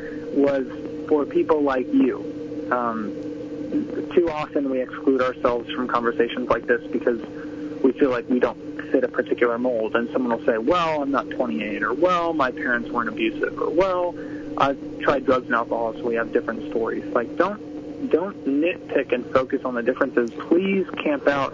[0.43, 0.67] was
[1.09, 2.69] for people like you.
[2.71, 3.13] Um,
[4.15, 7.21] too often we exclude ourselves from conversations like this because
[7.83, 9.97] we feel like we don't fit a particular mold.
[9.97, 13.71] And someone will say, well, I'm not 28, or well, my parents weren't abusive, or
[13.71, 14.15] well,
[14.57, 17.05] I've tried drugs and alcohol, so we have different stories.
[17.15, 20.31] Like, don't, don't nitpick and focus on the differences.
[20.49, 21.53] Please camp out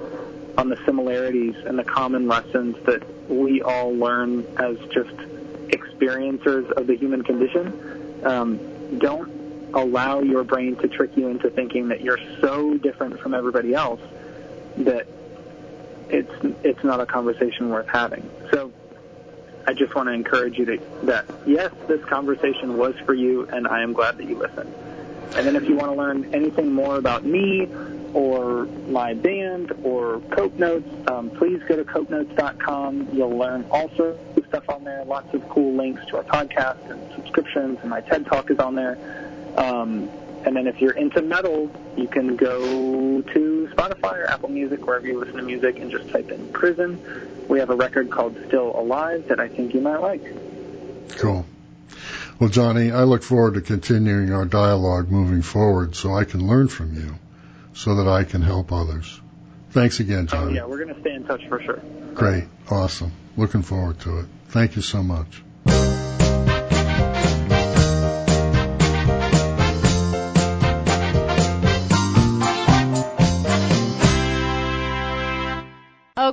[0.58, 5.14] on the similarities and the common lessons that we all learn as just
[5.68, 8.20] experiencers of the human condition.
[8.24, 13.34] Um, don't allow your brain to trick you into thinking that you're so different from
[13.34, 14.00] everybody else
[14.78, 15.06] that
[16.08, 16.32] it's
[16.64, 18.28] it's not a conversation worth having.
[18.50, 18.72] So
[19.70, 23.68] I just want to encourage you to, that yes, this conversation was for you, and
[23.68, 24.74] I am glad that you listened.
[25.36, 27.68] And then if you want to learn anything more about me
[28.12, 33.10] or my band or Cope Notes, um, please go to copenotes.com.
[33.12, 36.90] You'll learn all sorts of stuff on there, lots of cool links to our podcast
[36.90, 38.98] and subscriptions, and my TED Talk is on there.
[39.56, 40.10] Um,
[40.44, 45.06] and then if you're into metal, you can go to Spotify or Apple Music, wherever
[45.06, 47.00] you listen to music, and just type in prison.
[47.48, 50.22] We have a record called Still Alive that I think you might like.
[51.18, 51.44] Cool.
[52.38, 56.68] Well, Johnny, I look forward to continuing our dialogue moving forward so I can learn
[56.68, 57.16] from you
[57.74, 59.20] so that I can help others.
[59.70, 60.42] Thanks again, Johnny.
[60.42, 60.56] Oh, Johnny.
[60.56, 61.80] yeah, we're going to stay in touch for sure.
[62.14, 62.44] Great.
[62.70, 63.12] Awesome.
[63.36, 64.26] Looking forward to it.
[64.48, 65.42] Thank you so much.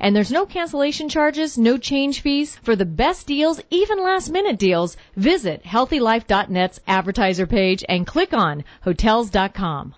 [0.00, 2.56] And there's no cancellation charges, no change fees.
[2.62, 8.64] For the best deals, even last minute deals, visit healthylife.net's advertiser page and click on
[8.82, 9.94] hotels.com.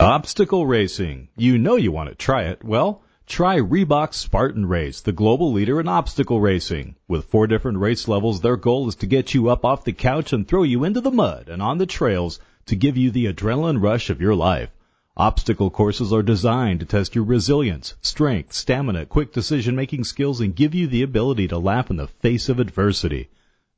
[0.00, 1.28] Obstacle racing.
[1.36, 2.62] You know you want to try it.
[2.62, 6.94] Well, try Reebok Spartan Race, the global leader in obstacle racing.
[7.08, 10.32] With four different race levels, their goal is to get you up off the couch
[10.32, 13.82] and throw you into the mud and on the trails to give you the adrenaline
[13.82, 14.70] rush of your life.
[15.18, 20.54] Obstacle courses are designed to test your resilience, strength, stamina, quick decision making skills, and
[20.54, 23.28] give you the ability to laugh in the face of adversity.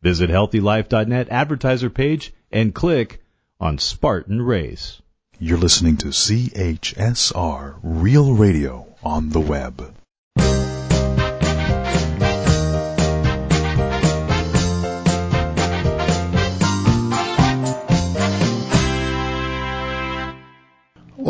[0.03, 3.23] Visit healthylife.net advertiser page and click
[3.59, 5.01] on Spartan Race.
[5.39, 9.95] You're listening to CHSR Real Radio on the web.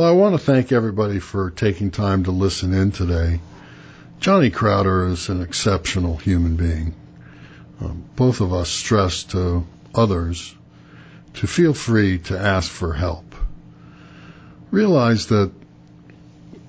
[0.00, 3.38] Well, I want to thank everybody for taking time to listen in today.
[4.18, 6.94] Johnny Crowder is an exceptional human being.
[7.82, 10.54] Um, both of us stress to others
[11.34, 13.34] to feel free to ask for help.
[14.70, 15.52] Realize that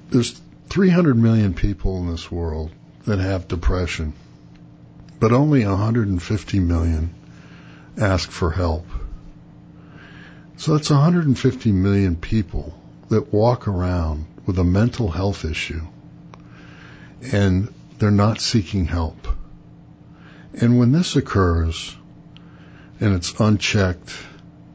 [0.10, 2.70] there's 300 million people in this world
[3.06, 4.12] that have depression,
[5.22, 7.16] but only 150 million
[7.98, 8.86] ask for help.
[10.58, 12.78] So that's 150 million people
[13.12, 15.82] that walk around with a mental health issue
[17.34, 19.28] and they're not seeking help.
[20.54, 21.94] And when this occurs
[23.02, 24.16] and it's unchecked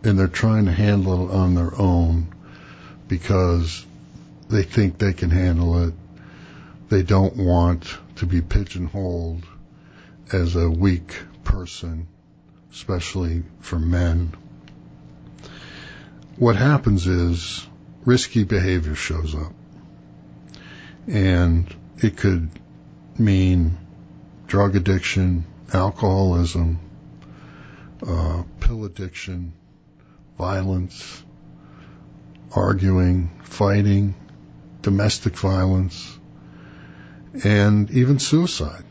[0.04, 2.28] and they're trying to handle it on their own
[3.08, 3.86] because
[4.50, 5.94] they think they can handle it,
[6.90, 9.46] they don't want to be pigeonholed
[10.30, 12.06] as a weak person,
[12.70, 14.34] especially for men.
[16.36, 17.66] What happens is
[18.06, 19.52] risky behavior shows up.
[21.06, 22.48] And it could
[23.18, 23.76] mean
[24.46, 26.78] drug addiction, alcoholism,
[28.06, 29.52] uh, pill addiction,
[30.38, 31.22] violence,
[32.54, 34.14] arguing, fighting,
[34.82, 36.18] domestic violence,
[37.44, 38.84] and even suicide.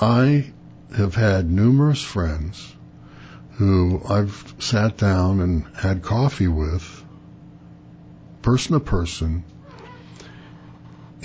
[0.00, 0.52] I
[0.96, 2.74] have had numerous friends
[3.52, 6.97] who I've sat down and had coffee with
[8.42, 9.44] person to person.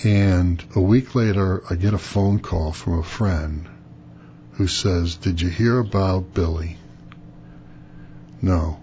[0.03, 3.67] And a week later, I get a phone call from a friend
[4.53, 6.77] who says, Did you hear about Billy?
[8.41, 8.79] No.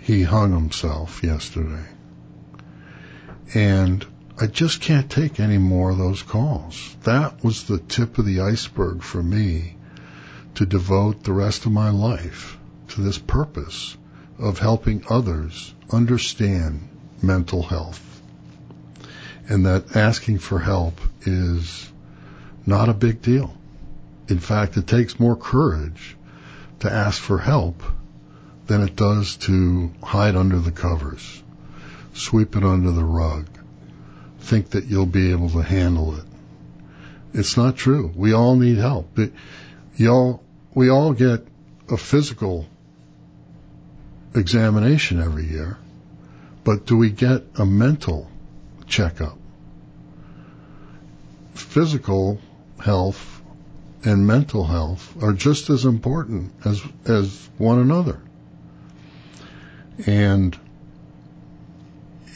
[0.00, 1.86] He hung himself yesterday.
[3.54, 4.06] And
[4.38, 6.96] I just can't take any more of those calls.
[7.04, 9.76] That was the tip of the iceberg for me
[10.56, 12.58] to devote the rest of my life
[12.88, 13.96] to this purpose
[14.38, 16.88] of helping others understand
[17.22, 18.00] mental health.
[19.48, 21.90] And that asking for help is
[22.66, 23.54] not a big deal.
[24.28, 26.16] In fact, it takes more courage
[26.80, 27.82] to ask for help
[28.66, 31.42] than it does to hide under the covers,
[32.14, 33.46] sweep it under the rug,
[34.40, 36.24] think that you'll be able to handle it.
[37.34, 38.12] It's not true.
[38.14, 39.18] We all need help.
[39.18, 39.32] It,
[39.96, 40.42] you all,
[40.74, 41.46] we all get
[41.90, 42.66] a physical
[44.34, 45.76] examination every year
[46.64, 48.30] but do we get a mental
[48.86, 49.36] checkup?
[51.54, 52.40] Physical
[52.80, 53.42] health
[54.02, 58.20] and mental health are just as important as as one another.
[60.06, 60.58] And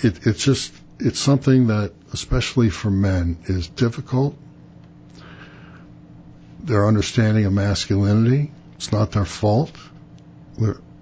[0.02, 4.36] it, it's just it's something that especially for men is difficult.
[6.60, 9.72] Their understanding of masculinity, it's not their fault.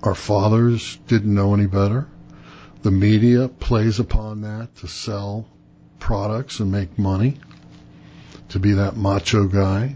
[0.02, 2.06] Our fathers didn't know any better
[2.86, 5.44] the media plays upon that to sell
[5.98, 7.36] products and make money,
[8.48, 9.92] to be that macho guy.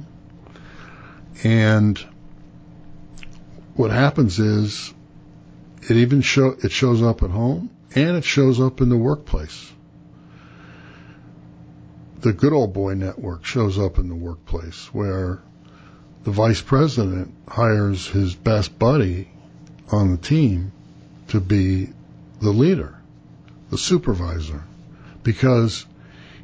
[1.44, 1.96] And
[3.76, 4.92] what happens is
[5.88, 9.72] it even show it shows up at home and it shows up in the workplace.
[12.22, 15.40] The good old boy network shows up in the workplace where
[16.24, 19.30] the vice president hires his best buddy
[19.92, 20.72] on the team
[21.28, 21.90] to be
[22.40, 22.98] the leader,
[23.70, 24.64] the supervisor,
[25.22, 25.86] because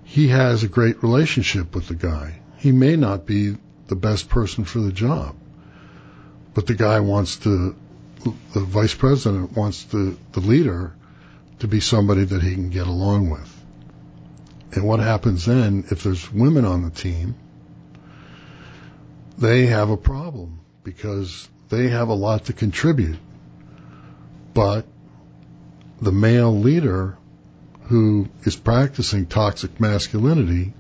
[0.05, 2.41] he has a great relationship with the guy.
[2.59, 3.57] He may not be
[3.89, 5.35] the best person for the job,
[6.55, 7.75] but the guy wants to,
[8.53, 10.95] the vice president wants the, the leader
[11.59, 13.53] to be somebody that he can get along with.
[14.73, 17.35] And what happens then if there's women on the team?
[19.39, 23.19] They have a problem because they have a lot to contribute.
[24.55, 24.87] But
[26.01, 27.17] the male leader
[27.85, 30.73] who is practicing toxic masculinity,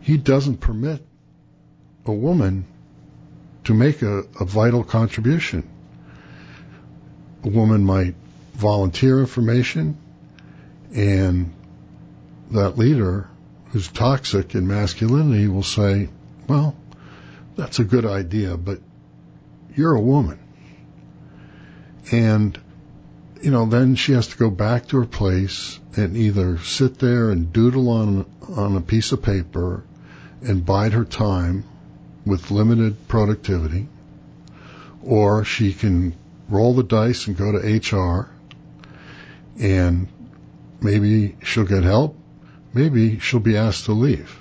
[0.00, 1.04] he doesn't permit
[2.04, 2.66] a woman
[3.64, 5.68] to make a, a vital contribution.
[7.44, 8.14] A woman might
[8.54, 9.96] volunteer information
[10.94, 11.54] and
[12.50, 13.28] that leader
[13.70, 16.08] who's toxic in masculinity will say,
[16.46, 16.76] well,
[17.56, 18.80] that's a good idea, but
[19.74, 20.38] you're a woman.
[22.10, 22.60] And,
[23.42, 27.30] you know, then she has to go back to her place and either sit there
[27.30, 28.24] and doodle on,
[28.56, 29.82] on a piece of paper
[30.42, 31.64] and bide her time
[32.24, 33.88] with limited productivity,
[35.02, 36.14] or she can
[36.48, 38.30] roll the dice and go to HR
[39.58, 40.06] and
[40.80, 42.16] maybe she'll get help.
[42.72, 44.38] Maybe she'll be asked to leave.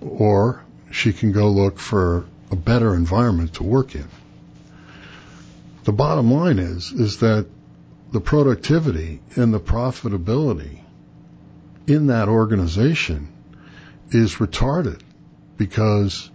[0.00, 4.08] Or she can go look for a better environment to work in.
[5.84, 7.46] The bottom line is, is that
[8.10, 10.80] the productivity and the profitability
[11.86, 13.28] in that organization
[14.10, 15.00] is retarded
[15.58, 16.30] because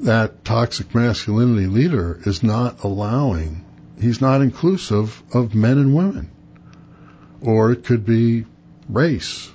[0.00, 3.64] that toxic masculinity leader is not allowing,
[4.00, 6.30] he's not inclusive of men and women.
[7.40, 8.46] Or it could be
[8.88, 9.50] race.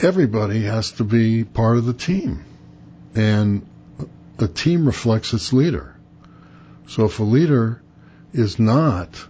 [0.00, 2.44] Everybody has to be part of the team.
[3.14, 3.66] And
[4.36, 5.93] the team reflects its leader.
[6.86, 7.82] So if a leader
[8.32, 9.26] is not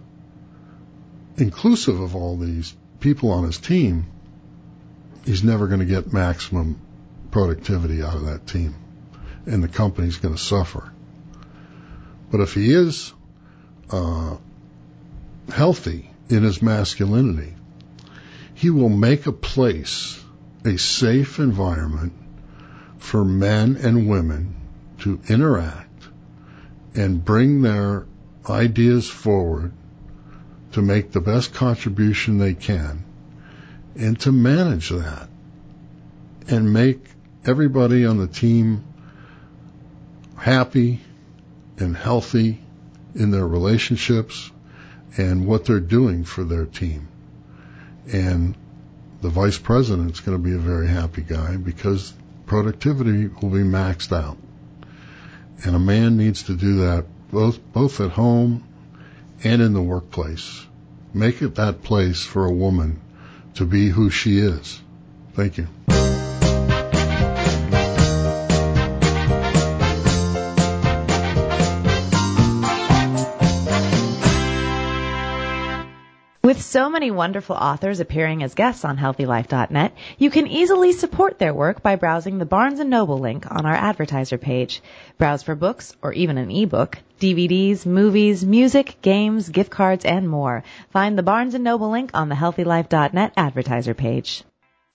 [1.36, 4.06] inclusive of all these people on his team,
[5.24, 6.80] he's never going to get maximum
[7.30, 8.74] productivity out of that team.
[9.46, 10.92] And the company's going to suffer.
[12.30, 13.12] But if he is
[13.90, 14.36] uh,
[15.52, 17.54] healthy in his masculinity,
[18.54, 20.22] he will make a place,
[20.64, 22.14] a safe environment
[22.98, 24.56] for men and women
[25.00, 25.83] to interact
[26.94, 28.06] and bring their
[28.48, 29.72] ideas forward
[30.72, 33.04] to make the best contribution they can
[33.96, 35.28] and to manage that
[36.48, 37.04] and make
[37.44, 38.84] everybody on the team
[40.36, 41.00] happy
[41.78, 42.60] and healthy
[43.14, 44.50] in their relationships
[45.16, 47.08] and what they're doing for their team.
[48.12, 48.56] And
[49.22, 52.12] the vice president's going to be a very happy guy because
[52.46, 54.36] productivity will be maxed out.
[55.62, 58.64] And a man needs to do that both, both at home
[59.42, 60.66] and in the workplace.
[61.12, 63.00] Make it that place for a woman
[63.54, 64.80] to be who she is.
[65.34, 65.68] Thank you.
[76.54, 81.52] With so many wonderful authors appearing as guests on HealthyLife.net, you can easily support their
[81.52, 84.80] work by browsing the Barnes & Noble link on our advertiser page.
[85.18, 90.62] Browse for books or even an ebook, DVDs, movies, music, games, gift cards, and more.
[90.90, 94.44] Find the Barnes & Noble link on the HealthyLife.net advertiser page.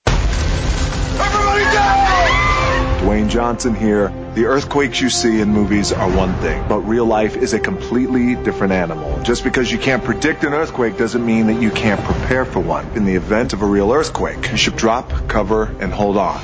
[0.07, 3.01] Everybody down!
[3.01, 4.07] Dwayne Johnson here.
[4.39, 8.35] The earthquakes you see in movies are one thing, but real life is a completely
[8.35, 9.21] different animal.
[9.21, 12.87] Just because you can't predict an earthquake doesn't mean that you can't prepare for one.
[12.95, 16.39] In the event of a real earthquake, you should drop, cover, and hold on.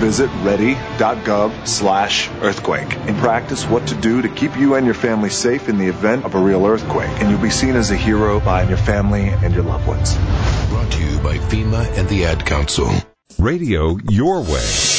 [0.00, 5.28] Visit ready.gov slash earthquake and practice what to do to keep you and your family
[5.28, 7.10] safe in the event of a real earthquake.
[7.20, 10.16] And you'll be seen as a hero by your family and your loved ones.
[10.70, 12.90] Brought to you by FEMA and the Ad Council.
[13.38, 14.93] Radio your way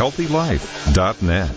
[0.00, 1.50] healthylife.net.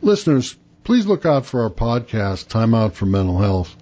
[0.00, 3.76] Listeners, please look out for our podcast, Time Out for Mental Health,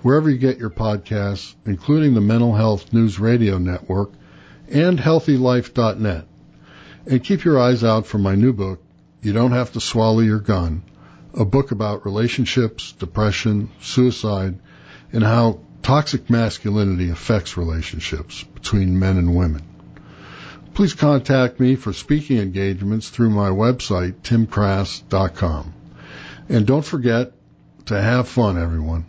[0.00, 4.12] wherever you get your podcasts, including the Mental Health News Radio Network
[4.70, 6.24] and healthylife.net.
[7.04, 8.82] And keep your eyes out for my new book,
[9.20, 10.84] You Don't Have to Swallow Your Gun
[11.36, 14.58] a book about relationships, depression, suicide,
[15.12, 19.62] and how toxic masculinity affects relationships between men and women.
[20.74, 25.72] Please contact me for speaking engagements through my website, timcrass.com.
[26.48, 27.32] And don't forget
[27.86, 29.06] to have fun, everyone.